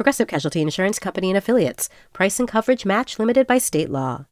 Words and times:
Progressive 0.00 0.28
Casualty 0.28 0.62
Insurance 0.62 0.98
Company 0.98 1.28
and 1.28 1.36
Affiliates. 1.36 1.90
Price 2.14 2.40
and 2.40 2.48
coverage 2.48 2.86
match 2.86 3.18
limited 3.18 3.46
by 3.46 3.58
state 3.58 3.90
law. 3.90 4.24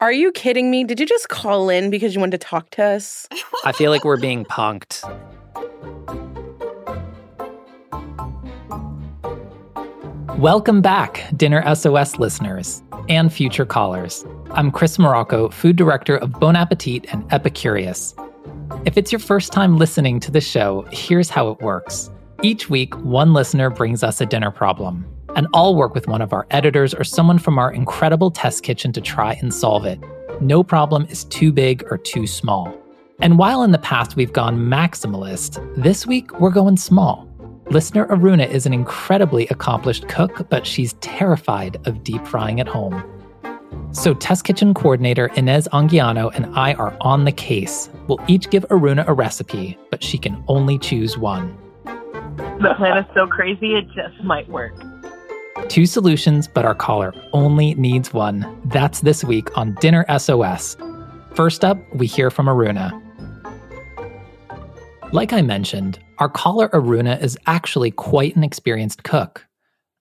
Are 0.00 0.10
you 0.10 0.32
kidding 0.32 0.70
me? 0.70 0.84
Did 0.84 0.98
you 0.98 1.04
just 1.04 1.28
call 1.28 1.68
in 1.68 1.90
because 1.90 2.14
you 2.14 2.20
wanted 2.20 2.40
to 2.40 2.46
talk 2.46 2.70
to 2.70 2.82
us? 2.82 3.28
I 3.66 3.72
feel 3.72 3.90
like 3.90 4.06
we're 4.06 4.16
being 4.16 4.46
punked. 4.46 5.02
Welcome 10.38 10.80
back, 10.80 11.28
Dinner 11.36 11.62
SOS 11.74 12.18
listeners 12.18 12.82
and 13.10 13.30
future 13.30 13.66
callers. 13.66 14.24
I'm 14.52 14.70
Chris 14.70 14.98
Morocco, 14.98 15.50
food 15.50 15.76
director 15.76 16.16
of 16.16 16.32
Bon 16.40 16.56
Appetit 16.56 17.04
and 17.12 17.28
Epicurious. 17.28 18.14
If 18.86 18.96
it's 18.96 19.12
your 19.12 19.18
first 19.18 19.52
time 19.52 19.76
listening 19.76 20.20
to 20.20 20.30
the 20.30 20.40
show, 20.40 20.86
here's 20.90 21.28
how 21.28 21.50
it 21.50 21.60
works. 21.60 22.10
Each 22.44 22.68
week, 22.68 22.96
one 22.98 23.32
listener 23.32 23.70
brings 23.70 24.02
us 24.02 24.20
a 24.20 24.26
dinner 24.26 24.50
problem, 24.50 25.06
and 25.36 25.46
I'll 25.54 25.76
work 25.76 25.94
with 25.94 26.08
one 26.08 26.20
of 26.20 26.32
our 26.32 26.44
editors 26.50 26.92
or 26.92 27.04
someone 27.04 27.38
from 27.38 27.56
our 27.56 27.72
incredible 27.72 28.32
test 28.32 28.64
kitchen 28.64 28.92
to 28.94 29.00
try 29.00 29.34
and 29.34 29.54
solve 29.54 29.86
it. 29.86 30.00
No 30.40 30.64
problem 30.64 31.06
is 31.08 31.22
too 31.22 31.52
big 31.52 31.84
or 31.88 31.98
too 31.98 32.26
small. 32.26 32.76
And 33.20 33.38
while 33.38 33.62
in 33.62 33.70
the 33.70 33.78
past 33.78 34.16
we've 34.16 34.32
gone 34.32 34.58
maximalist, 34.58 35.60
this 35.80 36.04
week 36.04 36.40
we're 36.40 36.50
going 36.50 36.76
small. 36.76 37.28
Listener 37.70 38.06
Aruna 38.08 38.50
is 38.50 38.66
an 38.66 38.72
incredibly 38.72 39.46
accomplished 39.46 40.08
cook, 40.08 40.48
but 40.50 40.66
she's 40.66 40.94
terrified 40.94 41.76
of 41.86 42.02
deep 42.02 42.26
frying 42.26 42.58
at 42.58 42.66
home. 42.66 43.04
So, 43.92 44.14
Test 44.14 44.44
Kitchen 44.44 44.74
coordinator 44.74 45.28
Inés 45.36 45.68
Anguiano 45.68 46.34
and 46.34 46.46
I 46.56 46.74
are 46.74 46.96
on 47.02 47.24
the 47.24 47.30
case. 47.30 47.88
We'll 48.08 48.18
each 48.26 48.50
give 48.50 48.66
Aruna 48.68 49.06
a 49.06 49.12
recipe, 49.12 49.78
but 49.90 50.02
she 50.02 50.18
can 50.18 50.42
only 50.48 50.76
choose 50.76 51.16
one. 51.16 51.56
The 52.36 52.74
plan 52.76 52.98
is 52.98 53.06
so 53.14 53.26
crazy, 53.26 53.74
it 53.74 53.86
just 53.94 54.22
might 54.22 54.48
work. 54.48 54.72
Two 55.68 55.86
solutions, 55.86 56.48
but 56.48 56.64
our 56.64 56.74
caller 56.74 57.14
only 57.32 57.74
needs 57.74 58.12
one. 58.12 58.60
That's 58.66 59.00
this 59.00 59.24
week 59.24 59.56
on 59.56 59.74
Dinner 59.80 60.04
SOS. 60.18 60.76
First 61.34 61.64
up, 61.64 61.78
we 61.94 62.06
hear 62.06 62.30
from 62.30 62.46
Aruna. 62.46 62.98
Like 65.12 65.32
I 65.32 65.42
mentioned, 65.42 65.98
our 66.18 66.28
caller 66.28 66.68
Aruna 66.70 67.22
is 67.22 67.36
actually 67.46 67.90
quite 67.90 68.34
an 68.34 68.44
experienced 68.44 69.02
cook. 69.02 69.46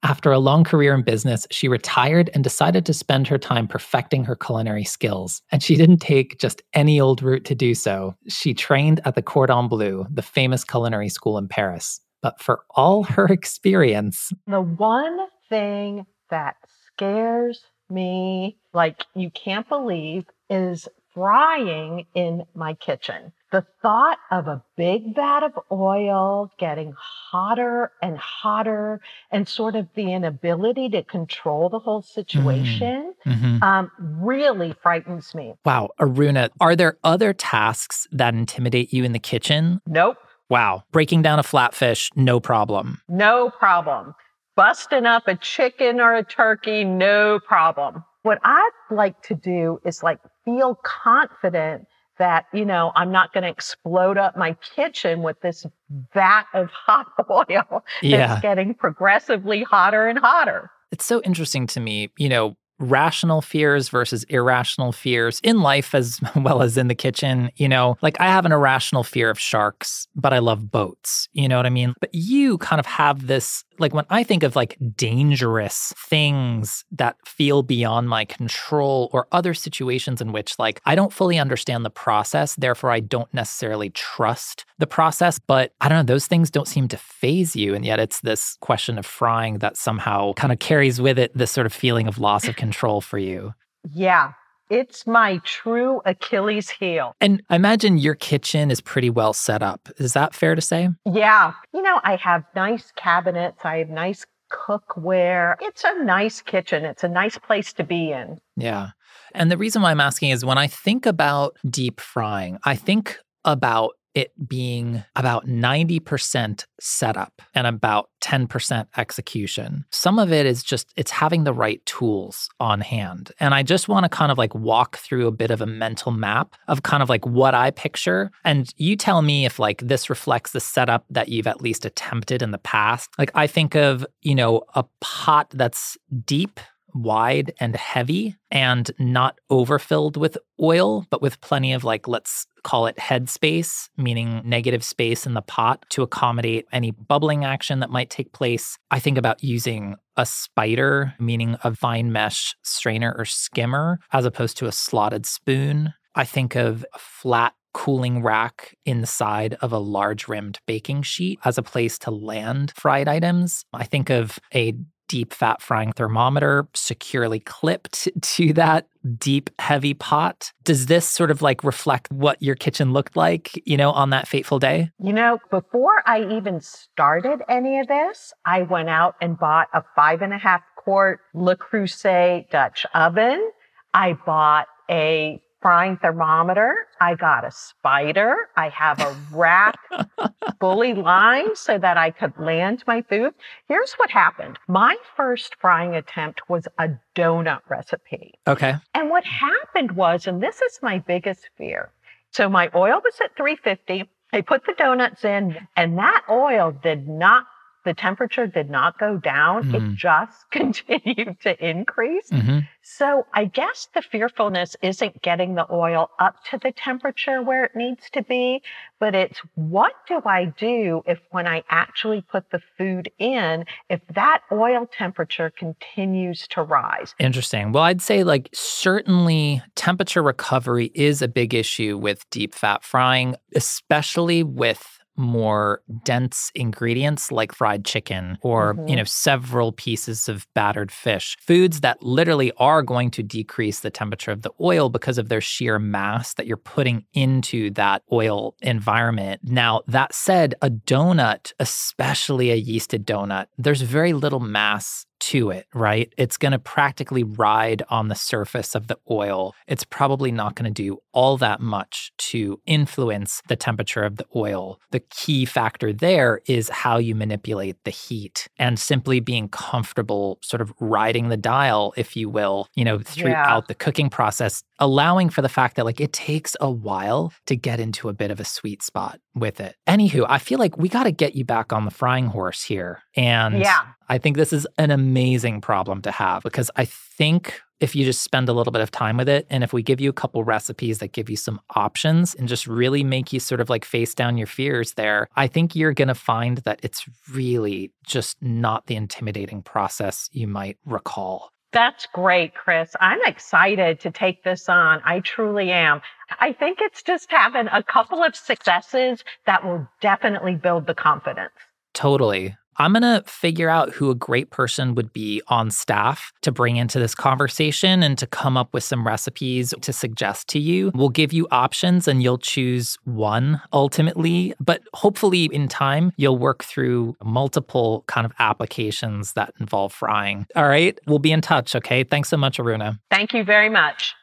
After 0.04 0.32
a 0.32 0.40
long 0.40 0.64
career 0.64 0.96
in 0.96 1.04
business, 1.04 1.46
she 1.52 1.68
retired 1.68 2.30
and 2.34 2.44
decided 2.44 2.86
to 2.86 2.94
spend 2.94 3.28
her 3.28 3.38
time 3.38 3.68
perfecting 3.68 4.24
her 4.24 4.36
culinary 4.36 4.84
skills. 4.84 5.42
And 5.52 5.62
she 5.62 5.76
didn't 5.76 6.00
take 6.00 6.40
just 6.40 6.64
any 6.74 7.00
old 7.00 7.22
route 7.22 7.46
to 7.46 7.56
do 7.56 7.76
so. 7.76 8.16
She 8.28 8.54
trained 8.54 9.00
at 9.06 9.16
the 9.16 9.22
Cordon 9.22 9.68
Bleu, 9.68 10.08
the 10.10 10.24
famous 10.24 10.64
culinary 10.64 11.10
school 11.10 11.38
in 11.38 11.48
Paris. 11.48 12.00
But 12.22 12.42
for 12.42 12.64
all 12.72 13.04
her 13.04 13.26
experience, 13.30 14.32
the 14.48 14.62
one 14.62 15.20
thing 15.50 16.06
that 16.30 16.56
scares 16.88 17.62
me, 17.90 18.58
like 18.74 19.06
you 19.16 19.30
can't 19.30 19.68
believe, 19.68 20.26
is 20.50 20.88
frying 21.14 22.06
in 22.16 22.44
my 22.56 22.74
kitchen. 22.74 23.34
The 23.52 23.66
thought 23.82 24.18
of 24.32 24.48
a 24.48 24.64
big 24.78 25.14
vat 25.14 25.44
of 25.44 25.52
oil 25.70 26.50
getting 26.58 26.94
hotter 26.98 27.92
and 28.02 28.18
hotter 28.18 29.02
and 29.30 29.46
sort 29.46 29.76
of 29.76 29.88
the 29.94 30.14
inability 30.14 30.88
to 30.90 31.04
control 31.04 31.68
the 31.68 31.80
whole 31.80 32.02
situation 32.02 33.14
mm-hmm. 33.26 33.62
um, 33.62 33.92
really 34.00 34.74
frightens 34.82 35.36
me. 35.36 35.56
Wow. 35.66 35.90
Aruna, 36.00 36.50
are 36.62 36.78
there 36.78 36.98
other 37.04 37.34
tasks 37.34 38.08
that 38.14 38.34
intimidate 38.34 38.94
you 38.94 39.04
in 39.04 39.12
the 39.12 39.20
kitchen? 39.20 39.82
Nope. 39.86 40.18
Wow. 40.52 40.84
Breaking 40.92 41.22
down 41.22 41.40
a 41.40 41.44
flatfish, 41.44 42.10
no 42.18 42.42
problem. 42.42 43.02
No 43.08 43.50
problem. 43.58 44.14
Busting 44.58 45.06
up 45.06 45.26
a 45.30 45.38
chicken 45.38 46.02
or 46.02 46.14
a 46.14 46.26
turkey, 46.26 46.84
no 46.84 47.40
problem. 47.40 48.04
What 48.24 48.40
I'd 48.44 48.70
like 48.92 49.22
to 49.24 49.34
do 49.34 49.80
is 49.86 50.04
like 50.04 50.20
feel 50.44 50.78
confident 50.84 51.88
that, 52.20 52.48
you 52.54 52.66
know, 52.66 52.92
I'm 52.98 53.14
not 53.14 53.32
going 53.32 53.46
to 53.46 53.50
explode 53.50 54.18
up 54.18 54.36
my 54.36 54.58
kitchen 54.76 55.24
with 55.24 55.40
this 55.40 55.66
vat 56.14 56.44
of 56.54 56.68
hot 56.70 57.08
oil 57.32 57.86
yeah. 58.02 58.28
that's 58.28 58.42
getting 58.42 58.74
progressively 58.74 59.64
hotter 59.64 60.10
and 60.10 60.20
hotter. 60.20 60.70
It's 60.92 61.06
so 61.06 61.22
interesting 61.22 61.66
to 61.68 61.80
me, 61.80 62.10
you 62.18 62.28
know, 62.28 62.58
rational 62.82 63.42
fears 63.42 63.90
versus 63.90 64.24
irrational 64.26 64.92
fears 64.92 65.40
in 65.44 65.62
life 65.62 65.94
as 65.96 66.20
well 66.36 66.62
as 66.62 66.78
in 66.78 66.88
the 66.88 66.96
kitchen. 66.96 67.52
You 67.56 67.70
know, 67.70 67.98
like 68.02 68.20
I 68.20 68.26
have 68.26 68.46
an 68.46 68.52
irrational 68.52 69.04
fear 69.04 69.30
of 69.30 69.40
sharks, 69.40 70.08
but 70.16 70.34
I 70.34 70.40
love 70.40 70.72
boats. 70.72 71.30
You 71.34 71.48
know 71.48 71.58
what 71.58 71.66
I 71.66 71.70
mean? 71.70 71.94
But 72.00 72.14
you 72.14 72.58
kind 72.58 72.80
of 72.80 72.86
have 72.86 73.28
this 73.28 73.64
like 73.82 73.94
when 73.94 74.06
I 74.10 74.24
think 74.24 74.44
of 74.44 74.56
like 74.56 74.78
dangerous 74.96 75.94
things 75.98 76.86
that 76.92 77.18
feel 77.28 77.64
beyond 77.64 78.08
my 78.08 78.26
control 78.26 79.10
or 79.12 79.28
other 79.32 79.54
situations 79.54 80.22
in 80.22 80.32
which 80.32 80.58
like 80.58 80.82
I 80.86 80.96
don't 80.96 81.12
fully 81.12 81.38
understand 81.38 81.84
the 81.84 81.90
process, 81.90 82.56
therefore 82.56 82.92
I 82.92 83.00
don't 83.00 83.34
necessarily 83.34 83.90
trust 83.90 84.66
the 84.78 84.88
process, 84.88 85.40
but 85.40 85.74
I 85.82 85.90
don't 85.90 85.98
know, 85.98 86.14
those 86.14 86.28
things 86.28 86.50
don't 86.50 86.68
seem 86.68 86.88
to 86.90 86.98
phase 86.98 87.56
you 87.56 87.74
and 87.74 87.84
yet 87.84 88.00
it's 88.00 88.22
this 88.22 88.58
question 88.62 88.98
of 88.98 89.06
frying 89.06 89.58
that 89.58 89.76
somehow 89.78 90.34
kind 90.34 90.54
of 90.54 90.60
carries 90.60 91.02
with 91.02 91.20
it 91.20 91.36
this 91.36 91.52
sort 91.52 91.66
of 91.66 91.74
feeling 91.74 92.08
of 92.08 92.20
loss 92.20 92.48
of 92.48 92.56
control 92.56 93.02
for 93.02 93.18
you. 93.18 93.54
Yeah, 93.92 94.34
it's 94.72 95.06
my 95.06 95.40
true 95.44 96.02
Achilles 96.06 96.70
heel. 96.70 97.14
And 97.20 97.44
I 97.50 97.58
imagine 97.58 97.98
your 97.98 98.16
kitchen 98.16 98.72
is 98.72 98.80
pretty 98.80 99.10
well 99.10 99.34
set 99.34 99.62
up. 99.62 99.90
Is 99.98 100.14
that 100.14 100.34
fair 100.34 100.56
to 100.56 100.62
say? 100.62 100.90
Yeah. 101.06 101.54
You 101.74 101.82
know, 101.82 102.00
I 102.04 102.16
have 102.16 102.46
nice 102.56 102.92
cabinets, 102.96 103.60
I 103.66 103.80
have 103.80 103.90
nice 103.90 104.26
cookware. 104.52 105.56
It's 105.62 105.84
a 105.84 106.04
nice 106.04 106.42
kitchen. 106.42 106.86
It's 106.86 107.04
a 107.04 107.08
nice 107.08 107.38
place 107.38 107.74
to 107.74 107.84
be 107.84 108.12
in. 108.12 108.38
Yeah. 108.58 108.90
And 109.34 109.50
the 109.50 109.58
reason 109.58 109.82
why 109.82 109.92
I'm 109.92 110.02
asking 110.02 110.32
is 110.32 110.44
when 110.44 110.58
I 110.58 110.68
think 110.68 111.06
about 111.06 111.58
deep 111.70 112.00
frying, 112.00 112.58
I 112.64 112.76
think 112.76 113.18
about 113.46 113.92
it 114.14 114.32
being 114.48 115.04
about 115.16 115.48
90% 115.48 116.66
setup 116.80 117.42
and 117.54 117.68
about 117.68 118.10
10% 118.22 118.88
execution. 118.98 119.86
Some 119.92 120.20
of 120.20 120.32
it 120.32 120.46
is 120.46 120.64
just 120.64 120.92
it's 120.96 121.12
having 121.12 121.44
the 121.44 121.54
right 121.54 121.84
tools 121.86 122.50
on 122.60 122.82
hand. 122.82 123.32
And 123.40 123.54
I 123.54 123.64
just 123.64 123.88
want 123.88 124.04
to 124.04 124.10
kind 124.10 124.32
of 124.32 124.38
like 124.38 124.54
walk 124.54 124.98
through 124.98 125.28
a 125.28 125.32
bit 125.32 125.52
of 125.52 125.62
a 125.62 125.66
mental 125.66 126.12
map 126.12 126.56
of 126.68 126.84
kind 126.84 127.02
of 127.02 127.10
like 127.10 127.26
what 127.26 127.56
I 127.56 127.72
picture 127.72 128.32
and 128.44 128.72
you 128.78 128.96
tell 128.96 129.22
me 129.22 129.46
if 129.46 129.60
like 129.60 129.82
this 129.82 130.10
reflects 130.10 130.52
the 130.52 130.60
setup 130.60 131.06
that 131.10 131.30
you've 131.30 131.48
at 131.48 131.62
least 131.62 131.86
attempted 131.86 132.42
in 132.42 132.52
the 132.52 132.58
past. 132.58 133.10
Like 133.18 133.32
I 133.36 133.48
think 133.48 133.76
of, 133.76 134.06
you 134.22 134.36
know, 134.36 134.64
a 134.76 134.86
pot 135.00 135.50
that's 135.52 135.98
deep 136.26 136.60
wide 136.94 137.54
and 137.60 137.76
heavy 137.76 138.36
and 138.50 138.92
not 139.00 139.40
overfilled 139.50 140.18
with 140.18 140.38
oil, 140.62 141.06
but 141.10 141.22
with 141.22 141.40
plenty 141.42 141.74
of 141.74 141.84
like, 141.84 142.08
let's 142.08 142.46
call 142.64 142.88
it 142.88 143.00
head 143.00 143.30
space, 143.30 143.90
meaning 143.98 144.42
negative 144.46 144.84
space 144.84 145.26
in 145.26 145.34
the 145.34 145.42
pot 145.42 145.86
to 145.90 146.04
accommodate 146.04 146.66
any 146.72 146.92
bubbling 146.92 147.46
action 147.46 147.80
that 147.80 147.90
might 147.90 148.10
take 148.10 148.32
place. 148.34 148.78
I 148.90 149.00
think 149.00 149.18
about 149.18 149.44
using 149.44 149.96
a 150.18 150.26
spider, 150.26 151.14
meaning 151.20 151.58
a 151.64 151.74
fine 151.76 152.12
mesh 152.12 152.56
strainer 152.62 153.14
or 153.18 153.26
skimmer, 153.26 154.00
as 154.12 154.26
opposed 154.26 154.58
to 154.58 154.68
a 154.68 154.72
slotted 154.72 155.26
spoon. 155.26 155.94
I 156.16 156.26
think 156.26 156.56
of 156.56 156.86
a 156.94 157.00
flat 157.00 157.54
cooling 157.74 158.22
rack 158.22 158.76
inside 158.86 159.56
of 159.62 159.72
a 159.72 159.80
large 159.80 160.28
rimmed 160.28 160.60
baking 160.68 161.04
sheet 161.04 161.40
as 161.46 161.58
a 161.58 161.64
place 161.64 161.98
to 162.00 162.12
land 162.12 162.74
fried 162.76 163.08
items. 163.08 163.66
I 163.74 163.86
think 163.86 164.10
of 164.10 164.40
a 164.54 164.74
deep 165.12 165.34
fat 165.34 165.62
frying 165.62 165.92
thermometer 165.92 166.66
securely 166.74 167.42
clipped 167.42 168.08
to 168.22 168.54
that 168.54 168.88
deep, 169.18 169.50
heavy 169.60 169.94
pot. 169.94 170.54
Does 170.64 170.86
this 170.86 171.06
sort 171.06 171.32
of 171.32 171.42
like 171.42 171.66
reflect 171.66 172.10
what 172.14 172.42
your 172.42 172.56
kitchen 172.56 172.94
looked 172.94 173.18
like, 173.18 173.62
you 173.66 173.76
know, 173.76 173.92
on 173.92 174.12
that 174.12 174.26
fateful 174.26 174.58
day? 174.58 174.90
You 175.00 175.12
know, 175.12 175.40
before 175.50 176.02
I 176.06 176.24
even 176.38 176.62
started 176.62 177.42
any 177.50 177.80
of 177.80 177.88
this, 177.88 178.32
I 178.46 178.62
went 178.62 178.88
out 178.88 179.16
and 179.22 179.38
bought 179.38 179.68
a 179.74 179.84
five 179.98 180.22
and 180.22 180.34
a 180.34 180.38
half 180.38 180.62
quart 180.78 181.20
Le 181.34 181.58
Creuset 181.58 182.50
Dutch 182.50 182.86
oven. 182.94 183.52
I 183.94 184.14
bought 184.26 184.68
a 184.90 185.42
frying 185.62 185.98
thermometer. 185.98 186.74
I 187.00 187.16
got 187.16 187.46
a 187.46 187.52
spider. 187.52 188.36
I 188.58 188.70
have 188.70 189.00
a 189.00 189.16
rack 189.32 189.78
bully 190.60 190.94
line 190.94 191.56
so 191.56 191.78
that 191.78 191.98
I 191.98 192.12
could 192.12 192.34
land 192.38 192.84
my 192.88 193.02
food. 193.04 193.34
Here's 193.68 193.94
what 193.94 194.10
happened. 194.10 194.58
My 194.68 194.98
first 195.16 195.56
frying 195.60 195.96
attempt 195.96 196.50
was 196.50 196.68
a 196.78 196.90
donut 197.16 197.62
recipe. 197.70 198.34
Okay. 198.48 198.76
And 198.94 199.10
what 199.10 199.24
happened 199.24 199.92
was, 199.94 200.28
and 200.28 200.42
this 200.42 200.62
is 200.62 200.80
my 200.82 201.00
biggest 201.00 201.50
fear. 201.58 201.92
So 202.32 202.50
my 202.50 202.70
oil 202.74 203.02
was 203.04 203.16
at 203.24 203.36
350. 203.36 204.10
I 204.34 204.42
put 204.42 204.66
the 204.66 204.74
donuts 204.78 205.26
in 205.26 205.58
and 205.76 205.98
that 205.98 206.24
oil 206.30 206.72
did 206.72 207.08
not 207.08 207.46
the 207.84 207.94
temperature 207.94 208.48
did 208.48 208.70
not 208.70 209.00
go 209.00 209.18
down. 209.18 209.64
Mm. 209.64 209.92
It 209.92 209.96
just 209.96 210.38
continued 210.52 211.38
to 211.42 211.70
increase. 211.70 212.30
hmm 212.30 212.60
So 212.82 213.26
I 213.34 213.46
guess 213.46 213.88
the 213.94 214.02
fearfulness 214.02 214.76
isn't 214.82 215.22
getting 215.22 215.56
the 215.56 215.66
oil 215.72 216.10
up 216.20 216.36
to 216.52 216.58
the 216.58 216.72
temperature 216.72 217.42
where 217.42 217.66
it 217.66 217.76
needs 217.76 218.10
to 218.12 218.24
be, 218.24 218.62
but 219.00 219.16
it's 219.16 219.40
what 219.56 219.94
do 220.08 220.22
I 220.26 220.46
do 220.46 221.02
if 221.06 221.20
when 221.32 221.48
I 221.48 221.64
actually 221.70 222.22
put 222.22 222.50
the 222.52 222.62
food 222.78 223.12
in, 223.18 223.66
if 223.90 224.02
that 224.14 224.42
oil 224.52 224.88
temperature 224.92 225.50
continues 225.50 226.48
to 226.50 226.62
rise? 226.62 227.16
Interesting. 227.20 227.72
Well, 227.72 227.84
I'd 227.84 228.02
say 228.02 228.24
like 228.24 228.50
certainly 228.54 229.62
temperature 229.76 230.24
recovery 230.24 230.92
is 230.94 231.22
a 231.22 231.28
big 231.28 231.54
issue 231.54 231.98
with 231.98 232.30
deep 232.30 232.54
fat 232.54 232.84
frying, 232.84 233.36
especially 233.56 234.44
with 234.44 235.01
more 235.18 235.82
dense 236.04 236.52
ingredients 236.56 237.32
like 237.32 237.54
fried 237.54 237.84
chicken 237.86 238.38
or 238.42 238.74
Mhm. 238.76 238.90
you 238.90 238.96
know 238.96 239.04
several 239.04 239.72
pieces 239.72 240.30
of 240.30 240.48
battered 240.54 240.92
fish 240.92 241.38
foods 241.42 241.82
that 241.82 242.02
literally 242.02 242.52
are 242.58 242.82
going 242.82 243.12
to 243.12 243.22
decrease 243.22 243.82
the 243.82 243.90
temperature 243.90 244.32
of 244.32 244.42
the 244.42 244.52
oil 244.62 244.90
because 244.90 245.18
of 245.18 245.30
their 245.30 245.42
sheer 245.42 245.78
mass 245.80 246.34
that 246.36 246.48
you're 246.48 246.58
putting 246.58 247.04
into 247.14 247.70
that 247.72 248.04
oil 248.12 248.56
environment 248.62 249.42
now 249.44 249.82
that 249.88 250.14
said 250.14 250.56
a 250.62 250.70
donut 250.70 251.52
especially 251.60 252.50
a 252.52 252.62
yeasted 252.64 253.04
donut 253.04 253.48
there's 253.58 253.82
very 253.82 254.14
little 254.14 254.40
mass 254.40 255.06
to 255.22 255.52
it, 255.52 255.68
right? 255.74 256.14
It's 256.18 256.38
going 256.38 256.52
to 256.52 256.60
practically 256.60 257.24
ride 257.24 257.84
on 257.90 258.08
the 258.08 258.16
surface 258.16 258.76
of 258.76 258.88
the 258.88 258.98
oil. 259.10 259.54
It's 259.68 259.84
probably 259.84 260.32
not 260.32 260.56
going 260.56 260.72
to 260.72 260.84
do 260.84 260.98
all 261.14 261.38
that 261.38 261.62
much 261.62 262.12
to 262.18 262.60
influence 262.66 263.42
the 263.48 263.56
temperature 263.56 264.04
of 264.04 264.18
the 264.18 264.26
oil. 264.36 264.80
The 264.92 265.00
key 265.00 265.46
factor 265.46 265.94
there 265.94 266.42
is 266.48 266.70
how 266.70 266.98
you 266.98 267.16
manipulate 267.16 267.78
the 267.84 267.92
heat 267.92 268.48
and 268.58 268.80
simply 268.80 269.20
being 269.20 269.48
comfortable 269.48 270.40
sort 270.42 270.62
of 270.62 270.74
riding 270.80 271.30
the 271.30 271.38
dial, 271.38 271.94
if 271.96 272.16
you 272.16 272.30
will, 272.30 272.68
you 272.76 272.84
know, 272.84 273.00
throughout 273.00 273.68
the 273.68 273.76
cooking 273.76 274.10
process, 274.10 274.64
allowing 274.80 275.30
for 275.30 275.42
the 275.42 275.50
fact 275.50 275.76
that 275.76 275.86
like 275.86 276.02
it 276.02 276.14
takes 276.14 276.56
a 276.60 276.72
while 276.72 277.32
to 277.46 277.56
get 277.56 277.80
into 277.80 278.10
a 278.10 278.14
bit 278.14 278.32
of 278.32 278.40
a 278.40 278.46
sweet 278.46 278.82
spot 278.82 279.20
with 279.34 279.60
it. 279.60 279.76
Anywho, 279.88 280.26
I 280.28 280.40
feel 280.40 280.60
like 280.60 280.78
we 280.78 280.90
got 280.90 281.04
to 281.04 281.12
get 281.12 281.36
you 281.36 281.46
back 281.46 281.72
on 281.72 281.86
the 281.86 281.92
frying 281.92 282.28
horse 282.28 282.64
here. 282.64 283.02
And 283.16 283.60
Yeah. 283.60 283.82
I 284.10 284.18
think 284.18 284.36
this 284.36 284.52
is 284.52 284.68
an 284.78 284.92
amazing 284.92 285.62
problem 285.62 286.02
to 286.02 286.12
have 286.12 286.44
because 286.44 286.70
I 286.76 286.86
think 286.86 287.62
if 287.80 287.96
you 287.96 288.06
just 288.06 288.22
spend 288.22 288.50
a 288.50 288.54
little 288.54 288.72
bit 288.72 288.82
of 288.82 288.92
time 288.92 289.18
with 289.18 289.30
it 289.30 289.48
and 289.50 289.64
if 289.64 289.74
we 289.74 289.82
give 289.82 290.00
you 290.02 290.10
a 290.10 290.14
couple 290.14 290.44
recipes 290.44 291.00
that 291.00 291.14
give 291.14 291.30
you 291.30 291.38
some 291.38 291.60
options 291.76 292.36
and 292.36 292.48
just 292.48 292.68
really 292.68 293.04
make 293.04 293.34
you 293.34 293.40
sort 293.40 293.62
of 293.62 293.70
like 293.70 293.86
face 293.86 294.14
down 294.14 294.38
your 294.38 294.48
fears 294.48 294.94
there, 294.94 295.28
I 295.36 295.48
think 295.48 295.76
you're 295.76 295.94
going 295.94 296.10
to 296.10 296.16
find 296.16 296.60
that 296.60 296.80
it's 296.84 297.06
really 297.32 297.92
just 298.06 298.38
not 298.42 298.88
the 298.88 298.96
intimidating 298.96 299.64
process 299.64 300.30
you 300.32 300.48
might 300.48 300.78
recall. 300.86 301.52
That's 301.74 302.06
great, 302.08 302.54
Chris. 302.54 302.96
I'm 303.00 303.20
excited 303.26 304.02
to 304.02 304.12
take 304.12 304.44
this 304.44 304.68
on. 304.68 305.02
I 305.06 305.22
truly 305.22 305.72
am. 305.72 306.02
I 306.40 306.52
think 306.52 306.80
it's 306.82 307.02
just 307.02 307.32
having 307.32 307.68
a 307.68 307.82
couple 307.82 308.24
of 308.24 308.36
successes 308.36 309.24
that 309.46 309.64
will 309.64 309.88
definitely 310.02 310.56
build 310.56 310.86
the 310.86 310.94
confidence. 310.94 311.54
Totally. 311.94 312.58
I'm 312.78 312.94
going 312.94 313.04
to 313.04 313.24
figure 313.28 313.70
out 313.70 313.92
who 313.92 314.10
a 314.10 314.16
great 314.16 314.50
person 314.50 314.96
would 314.96 315.14
be 315.14 315.42
on 315.48 315.72
staff 315.72 316.32
to 316.42 316.52
bring 316.52 316.78
into 316.78 317.00
this 317.00 317.16
conversation 317.16 318.04
and 318.04 318.18
to 318.18 318.28
come 318.28 318.58
up 318.58 318.74
with 318.74 318.84
some 318.84 319.06
recipes 319.06 319.74
to 319.82 319.94
suggest 319.94 320.48
to 320.50 320.60
you. 320.60 320.92
We'll 320.94 321.10
give 321.10 321.34
you 321.34 321.48
options 321.52 322.08
and 322.08 322.24
you'll 322.24 322.38
choose 322.38 322.98
one 323.04 323.62
ultimately, 323.74 324.54
but 324.60 324.82
hopefully 324.94 325.50
in 325.52 325.68
time, 325.68 326.12
you'll 326.18 326.38
work 326.38 326.64
through 326.64 327.16
multiple 327.24 328.04
kind 328.08 328.26
of 328.26 328.34
applications 328.40 329.34
that 329.34 329.54
involve 329.60 329.94
frying. 329.94 330.46
All 330.56 330.68
right. 330.68 330.98
We'll 331.08 331.20
be 331.20 331.32
in 331.32 331.42
touch. 331.42 331.76
Okay. 331.76 332.04
Thanks 332.04 332.30
so 332.30 332.38
much, 332.38 332.58
Aruna. 332.58 333.00
Thank 333.10 333.34
you 333.34 333.44
very 333.44 333.70
much. 333.70 334.16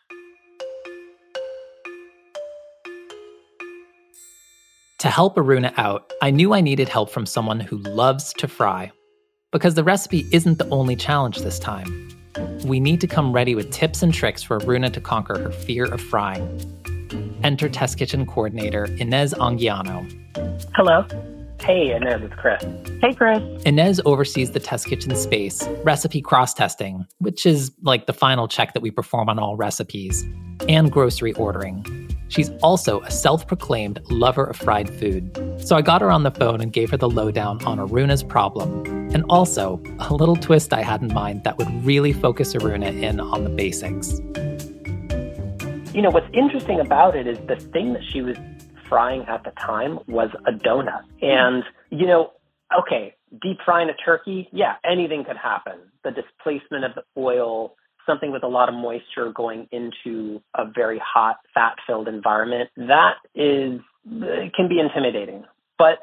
To 4.98 5.08
help 5.08 5.36
Aruna 5.36 5.72
out, 5.76 6.12
I 6.22 6.32
knew 6.32 6.52
I 6.52 6.60
needed 6.60 6.88
help 6.88 7.08
from 7.10 7.24
someone 7.24 7.60
who 7.60 7.78
loves 7.78 8.32
to 8.38 8.48
fry. 8.48 8.90
Because 9.52 9.74
the 9.74 9.84
recipe 9.84 10.26
isn't 10.32 10.58
the 10.58 10.68
only 10.70 10.96
challenge 10.96 11.38
this 11.38 11.60
time. 11.60 12.08
We 12.64 12.80
need 12.80 13.00
to 13.02 13.06
come 13.06 13.32
ready 13.32 13.54
with 13.54 13.70
tips 13.70 14.02
and 14.02 14.12
tricks 14.12 14.42
for 14.42 14.58
Aruna 14.58 14.92
to 14.92 15.00
conquer 15.00 15.38
her 15.38 15.52
fear 15.52 15.84
of 15.84 16.00
frying. 16.00 16.60
Enter 17.44 17.68
Test 17.68 17.96
Kitchen 17.96 18.26
coordinator 18.26 18.86
Inés 18.86 19.34
Anguiano. 19.34 20.04
Hello. 20.74 21.06
Hey, 21.60 21.90
Inés, 21.90 22.24
it's 22.24 22.34
Chris. 22.34 22.60
Hey, 23.00 23.14
Chris. 23.14 23.38
Inés 23.62 24.00
oversees 24.04 24.50
the 24.50 24.60
test 24.60 24.86
kitchen 24.86 25.14
space, 25.14 25.62
recipe 25.84 26.20
cross 26.20 26.52
testing, 26.52 27.06
which 27.18 27.46
is 27.46 27.70
like 27.82 28.06
the 28.06 28.12
final 28.12 28.48
check 28.48 28.74
that 28.74 28.80
we 28.80 28.90
perform 28.90 29.28
on 29.28 29.38
all 29.38 29.56
recipes, 29.56 30.24
and 30.68 30.90
grocery 30.90 31.34
ordering. 31.34 32.07
She's 32.28 32.50
also 32.62 33.00
a 33.00 33.10
self 33.10 33.46
proclaimed 33.46 34.00
lover 34.10 34.44
of 34.44 34.56
fried 34.56 34.88
food. 34.88 35.30
So 35.64 35.76
I 35.76 35.82
got 35.82 36.00
her 36.00 36.10
on 36.10 36.22
the 36.22 36.30
phone 36.30 36.60
and 36.60 36.72
gave 36.72 36.90
her 36.90 36.96
the 36.96 37.08
lowdown 37.08 37.64
on 37.64 37.78
Aruna's 37.78 38.22
problem, 38.22 38.84
and 39.14 39.24
also 39.28 39.82
a 39.98 40.14
little 40.14 40.36
twist 40.36 40.72
I 40.72 40.82
had 40.82 41.02
in 41.02 41.12
mind 41.12 41.44
that 41.44 41.58
would 41.58 41.84
really 41.84 42.12
focus 42.12 42.54
Aruna 42.54 43.02
in 43.02 43.20
on 43.20 43.44
the 43.44 43.50
basics. 43.50 44.20
You 45.94 46.02
know, 46.02 46.10
what's 46.10 46.28
interesting 46.32 46.80
about 46.80 47.16
it 47.16 47.26
is 47.26 47.38
the 47.48 47.56
thing 47.56 47.94
that 47.94 48.02
she 48.12 48.22
was 48.22 48.36
frying 48.88 49.22
at 49.22 49.44
the 49.44 49.50
time 49.52 49.98
was 50.06 50.30
a 50.46 50.52
donut. 50.52 51.02
And, 51.20 51.64
you 51.90 52.06
know, 52.06 52.32
okay, 52.78 53.14
deep 53.42 53.58
frying 53.64 53.88
a 53.88 53.94
turkey, 53.94 54.48
yeah, 54.52 54.76
anything 54.84 55.24
could 55.24 55.36
happen. 55.36 55.74
The 56.04 56.10
displacement 56.10 56.84
of 56.84 56.94
the 56.94 57.02
oil, 57.16 57.74
something 58.08 58.32
with 58.32 58.42
a 58.42 58.48
lot 58.48 58.68
of 58.68 58.74
moisture 58.74 59.32
going 59.32 59.68
into 59.70 60.42
a 60.56 60.64
very 60.64 61.00
hot, 61.04 61.36
fat 61.54 61.76
filled 61.86 62.08
environment, 62.08 62.70
that 62.76 63.14
is, 63.34 63.80
it 64.10 64.54
can 64.54 64.68
be 64.68 64.80
intimidating. 64.80 65.44
But 65.78 65.98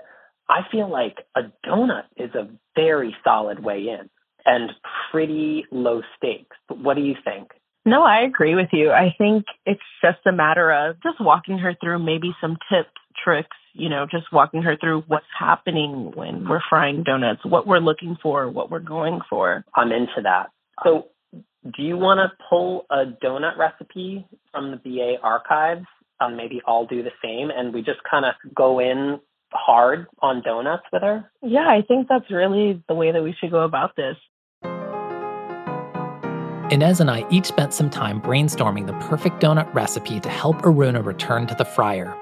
I 0.48 0.62
feel 0.72 0.90
like 0.90 1.18
a 1.36 1.42
donut 1.68 2.04
is 2.16 2.34
a 2.36 2.48
very 2.75 3.16
solid 3.24 3.63
way 3.63 3.88
in 3.90 4.10
and 4.46 4.72
pretty 5.12 5.66
low 5.72 6.02
stakes. 6.16 6.56
What 6.69 6.96
do 6.96 7.02
you 7.02 7.16
think? 7.25 7.52
No, 7.86 8.03
I 8.03 8.22
agree 8.22 8.56
with 8.56 8.70
you. 8.72 8.91
I 8.91 9.13
think 9.18 9.46
it's 9.65 9.82
just 10.01 10.20
a 10.25 10.32
matter 10.32 10.72
of 10.72 11.01
just 11.03 11.20
walking 11.20 11.60
her 11.60 11.75
through 11.82 12.00
maybe 12.00 12.36
some 12.41 12.58
tips, 12.70 12.89
tricks, 13.24 13.56
you 13.74 13.89
know, 13.89 14.08
just 14.10 14.32
walking 14.32 14.63
her 14.63 14.75
through 14.77 15.03
what's 15.08 15.25
happening 15.38 16.12
when 16.15 16.48
we're 16.48 16.62
frying 16.68 17.03
donuts, 17.03 17.46
what 17.46 17.68
we're 17.68 17.79
looking 17.79 18.18
for, 18.22 18.50
what 18.50 18.72
we're 18.72 18.79
going 18.79 19.20
for. 19.29 19.63
I'm 19.75 19.91
into 19.91 20.22
that. 20.24 20.48
So, 20.84 21.08
do 21.75 21.82
you 21.82 21.98
want 21.98 22.20
to 22.20 22.32
pull 22.50 22.86
a 22.89 23.06
donut 23.24 23.58
recipe 23.58 24.25
from 24.51 24.72
the 24.72 24.77
BA 24.77 25.15
archives? 25.22 25.86
Um, 26.20 26.38
maybe 26.38 26.62
I'll 26.68 26.86
do 26.86 27.04
the 27.04 27.12
same, 27.24 27.50
and 27.50 27.74
we 27.74 27.82
just 27.82 28.00
kind 28.10 28.25
of 28.25 28.36
go 28.56 28.80
in 28.80 29.20
hard 29.51 30.08
on 30.20 30.42
donuts 30.42 30.84
with 30.92 31.01
her. 31.01 31.30
Yeah, 31.42 31.68
I 31.68 31.82
think 31.82 32.08
that's 32.08 32.30
really 32.30 32.84
the 32.88 32.94
way 32.94 33.12
that 33.12 33.24
we 33.24 33.36
should 33.39 33.51
go 33.51 33.63
about 33.63 33.96
this. 33.96 34.15
Inés 36.72 37.00
and 37.00 37.12
I 37.12 37.25
each 37.30 37.46
spent 37.46 37.74
some 37.74 37.89
time 37.89 38.20
brainstorming 38.22 38.88
the 38.88 38.94
perfect 39.08 39.42
donut 39.42 39.72
recipe 39.74 40.20
to 40.20 40.30
help 40.30 40.58
Aruna 40.63 41.06
return 41.06 41.46
to 41.48 41.56
the 41.56 41.65
fryer. 41.65 42.18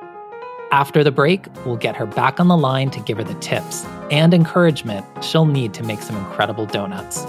After 0.72 1.04
the 1.04 1.12
break, 1.12 1.46
we'll 1.66 1.78
get 1.78 1.96
her 1.96 2.06
back 2.06 2.40
on 2.40 2.48
the 2.50 2.58
line 2.58 2.90
to 2.92 3.00
give 3.00 3.18
her 3.18 3.24
the 3.24 3.36
tips 3.36 3.86
and 4.12 4.34
encouragement 4.34 5.06
she'll 5.24 5.46
need 5.46 5.74
to 5.76 5.84
make 5.84 6.02
some 6.02 6.18
incredible 6.18 6.66
donuts. 6.66 7.26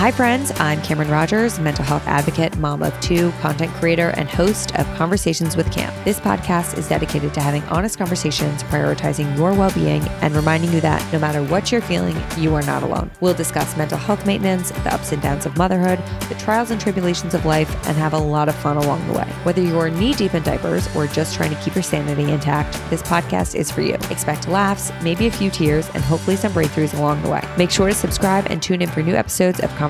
Hi, 0.00 0.10
friends. 0.10 0.50
I'm 0.58 0.80
Cameron 0.80 1.10
Rogers, 1.10 1.60
mental 1.60 1.84
health 1.84 2.06
advocate, 2.06 2.56
mom 2.56 2.82
of 2.82 2.98
two, 3.02 3.32
content 3.32 3.70
creator, 3.74 4.14
and 4.16 4.30
host 4.30 4.74
of 4.78 4.86
Conversations 4.96 5.56
with 5.56 5.70
Cam. 5.70 5.92
This 6.06 6.18
podcast 6.18 6.78
is 6.78 6.88
dedicated 6.88 7.34
to 7.34 7.42
having 7.42 7.62
honest 7.64 7.98
conversations, 7.98 8.62
prioritizing 8.62 9.36
your 9.36 9.52
well 9.52 9.70
being, 9.72 10.00
and 10.22 10.34
reminding 10.34 10.72
you 10.72 10.80
that 10.80 11.12
no 11.12 11.18
matter 11.18 11.42
what 11.42 11.70
you're 11.70 11.82
feeling, 11.82 12.16
you 12.38 12.54
are 12.54 12.62
not 12.62 12.82
alone. 12.82 13.10
We'll 13.20 13.34
discuss 13.34 13.76
mental 13.76 13.98
health 13.98 14.24
maintenance, 14.24 14.70
the 14.70 14.94
ups 14.94 15.12
and 15.12 15.20
downs 15.20 15.44
of 15.44 15.58
motherhood, 15.58 15.98
the 16.30 16.34
trials 16.36 16.70
and 16.70 16.80
tribulations 16.80 17.34
of 17.34 17.44
life, 17.44 17.70
and 17.86 17.94
have 17.98 18.14
a 18.14 18.18
lot 18.18 18.48
of 18.48 18.54
fun 18.54 18.78
along 18.78 19.06
the 19.06 19.18
way. 19.18 19.28
Whether 19.42 19.60
you're 19.60 19.90
knee 19.90 20.14
deep 20.14 20.32
in 20.32 20.42
diapers 20.42 20.88
or 20.96 21.08
just 21.08 21.34
trying 21.34 21.54
to 21.54 21.60
keep 21.60 21.74
your 21.74 21.82
sanity 21.82 22.32
intact, 22.32 22.72
this 22.88 23.02
podcast 23.02 23.54
is 23.54 23.70
for 23.70 23.82
you. 23.82 23.96
Expect 24.08 24.48
laughs, 24.48 24.92
maybe 25.02 25.26
a 25.26 25.30
few 25.30 25.50
tears, 25.50 25.90
and 25.92 26.02
hopefully 26.02 26.36
some 26.36 26.54
breakthroughs 26.54 26.98
along 26.98 27.22
the 27.22 27.28
way. 27.28 27.46
Make 27.58 27.70
sure 27.70 27.88
to 27.88 27.94
subscribe 27.94 28.46
and 28.48 28.62
tune 28.62 28.80
in 28.80 28.88
for 28.88 29.02
new 29.02 29.14
episodes 29.14 29.60
of 29.60 29.68
Conversations 29.72 29.89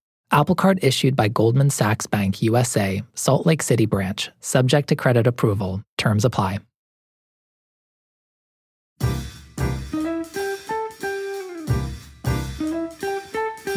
Apple 0.33 0.55
Card 0.55 0.79
issued 0.81 1.17
by 1.17 1.27
Goldman 1.27 1.69
Sachs 1.69 2.07
Bank 2.07 2.41
USA, 2.41 3.03
Salt 3.15 3.45
Lake 3.45 3.61
City 3.61 3.85
branch, 3.85 4.29
subject 4.39 4.87
to 4.87 4.95
credit 4.95 5.27
approval. 5.27 5.83
Terms 5.97 6.23
apply. 6.23 6.59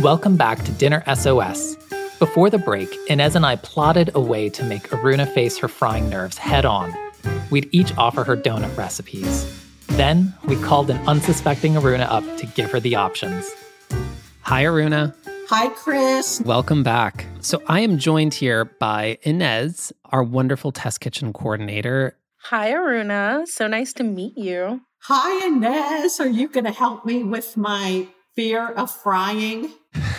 Welcome 0.00 0.37
back 0.37 0.62
to 0.64 0.70
Dinner 0.73 1.02
SOS. 1.12 1.76
Before 2.20 2.50
the 2.50 2.58
break, 2.58 2.88
Inés 3.08 3.34
and 3.34 3.44
I 3.44 3.56
plotted 3.56 4.12
a 4.14 4.20
way 4.20 4.49
to 4.50 4.62
make 4.62 4.84
Aruna 4.90 5.26
face 5.34 5.58
her 5.58 5.66
frying 5.66 6.08
nerves 6.08 6.38
head 6.38 6.64
on. 6.64 6.94
We'd 7.50 7.68
each 7.73 7.96
offer 7.99 8.23
her 8.23 8.37
donut 8.37 8.76
recipes. 8.76 9.44
Then 9.88 10.32
we 10.44 10.54
called 10.62 10.90
an 10.90 11.04
unsuspecting 11.08 11.75
Aruna 11.75 12.06
up 12.08 12.25
to 12.37 12.46
give 12.46 12.70
her 12.70 12.78
the 12.78 12.94
options. 12.94 13.50
Hi, 14.42 14.62
Aruna. 14.62 15.14
Hi, 15.49 15.69
Chris. 15.69 16.41
Welcome 16.41 16.83
back. 16.83 17.27
So, 17.41 17.63
I 17.67 17.81
am 17.81 17.99
joined 17.99 18.35
here 18.35 18.65
by 18.65 19.19
Inés, 19.25 19.93
our 20.07 20.23
wonderful 20.23 20.73
test 20.73 21.01
kitchen 21.01 21.33
coordinator. 21.33 22.17
Hi, 22.45 22.73
Aruna. 22.73 23.47
So 23.47 23.67
nice 23.67 23.93
to 23.95 24.03
meet 24.05 24.37
you. 24.37 24.83
Hi, 25.03 25.49
Inés. 25.49 26.21
Are 26.21 26.29
you 26.29 26.49
going 26.49 26.65
to 26.65 26.73
help 26.73 27.05
me 27.05 27.23
with 27.23 27.57
my 27.57 28.07
fear 28.35 28.69
of 28.69 28.91
frying? 28.91 29.73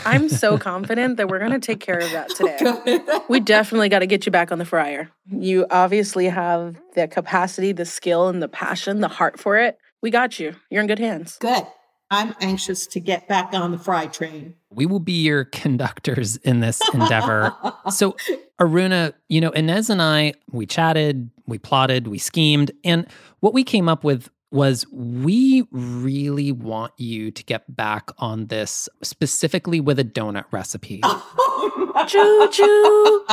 I'm 0.06 0.30
so 0.30 0.58
confident 0.60 1.18
that 1.18 1.28
we're 1.28 1.40
going 1.40 1.52
to 1.52 1.60
take 1.60 1.80
care 1.80 2.00
of 2.00 2.12
that 2.12 2.30
today. 2.30 2.58
Good. 2.60 3.02
We 3.30 3.40
definitely 3.40 3.90
got 3.90 4.00
to 4.00 4.08
get 4.08 4.26
you 4.26 4.32
back 4.32 4.52
on 4.52 4.58
the 4.58 4.66
fryer. 4.66 5.10
You 5.30 5.66
obviously 5.70 6.26
have 6.26 6.78
the 6.96 7.08
capacity, 7.08 7.72
the 7.72 7.86
skill, 7.86 8.28
and 8.28 8.42
the 8.42 8.48
passion, 8.48 9.02
the 9.02 9.08
heart 9.08 9.40
for 9.40 9.58
it. 9.58 9.78
We 10.02 10.12
got 10.12 10.40
you. 10.40 10.56
You're 10.70 10.82
in 10.82 10.88
good 10.88 11.00
hands. 11.00 11.38
Good. 11.40 11.66
I'm 12.12 12.36
anxious 12.40 12.86
to 12.88 13.00
get 13.00 13.28
back 13.28 13.54
on 13.54 13.72
the 13.72 13.80
fry 13.80 14.08
train. 14.08 14.56
We 14.70 14.86
will 14.86 15.00
be 15.00 15.24
your 15.24 15.46
conductors 15.46 16.38
in 16.38 16.60
this 16.60 16.82
endeavor. 16.94 17.56
so, 17.90 18.16
Aruna, 18.60 19.14
you 19.28 19.42
know, 19.42 19.52
Inés 19.52 19.90
and 19.90 20.02
I, 20.02 20.34
we 20.52 20.66
chatted, 20.66 21.30
we 21.48 21.58
plotted, 21.58 22.08
we 22.08 22.18
schemed, 22.20 22.72
and 22.84 23.08
what 23.40 23.54
we 23.54 23.64
came 23.64 23.90
up 23.90 24.04
with 24.04 24.30
was 24.52 24.86
we 24.92 25.68
really 25.72 26.52
want 26.52 26.94
you 26.98 27.32
to 27.32 27.44
get 27.44 27.76
back 27.76 28.12
on 28.20 28.48
this 28.48 28.88
specifically 29.02 29.82
with 29.82 30.00
a 30.00 30.04
donut 30.04 30.46
recipe. 30.52 31.02
choo 32.08 32.48
choo. 32.52 33.26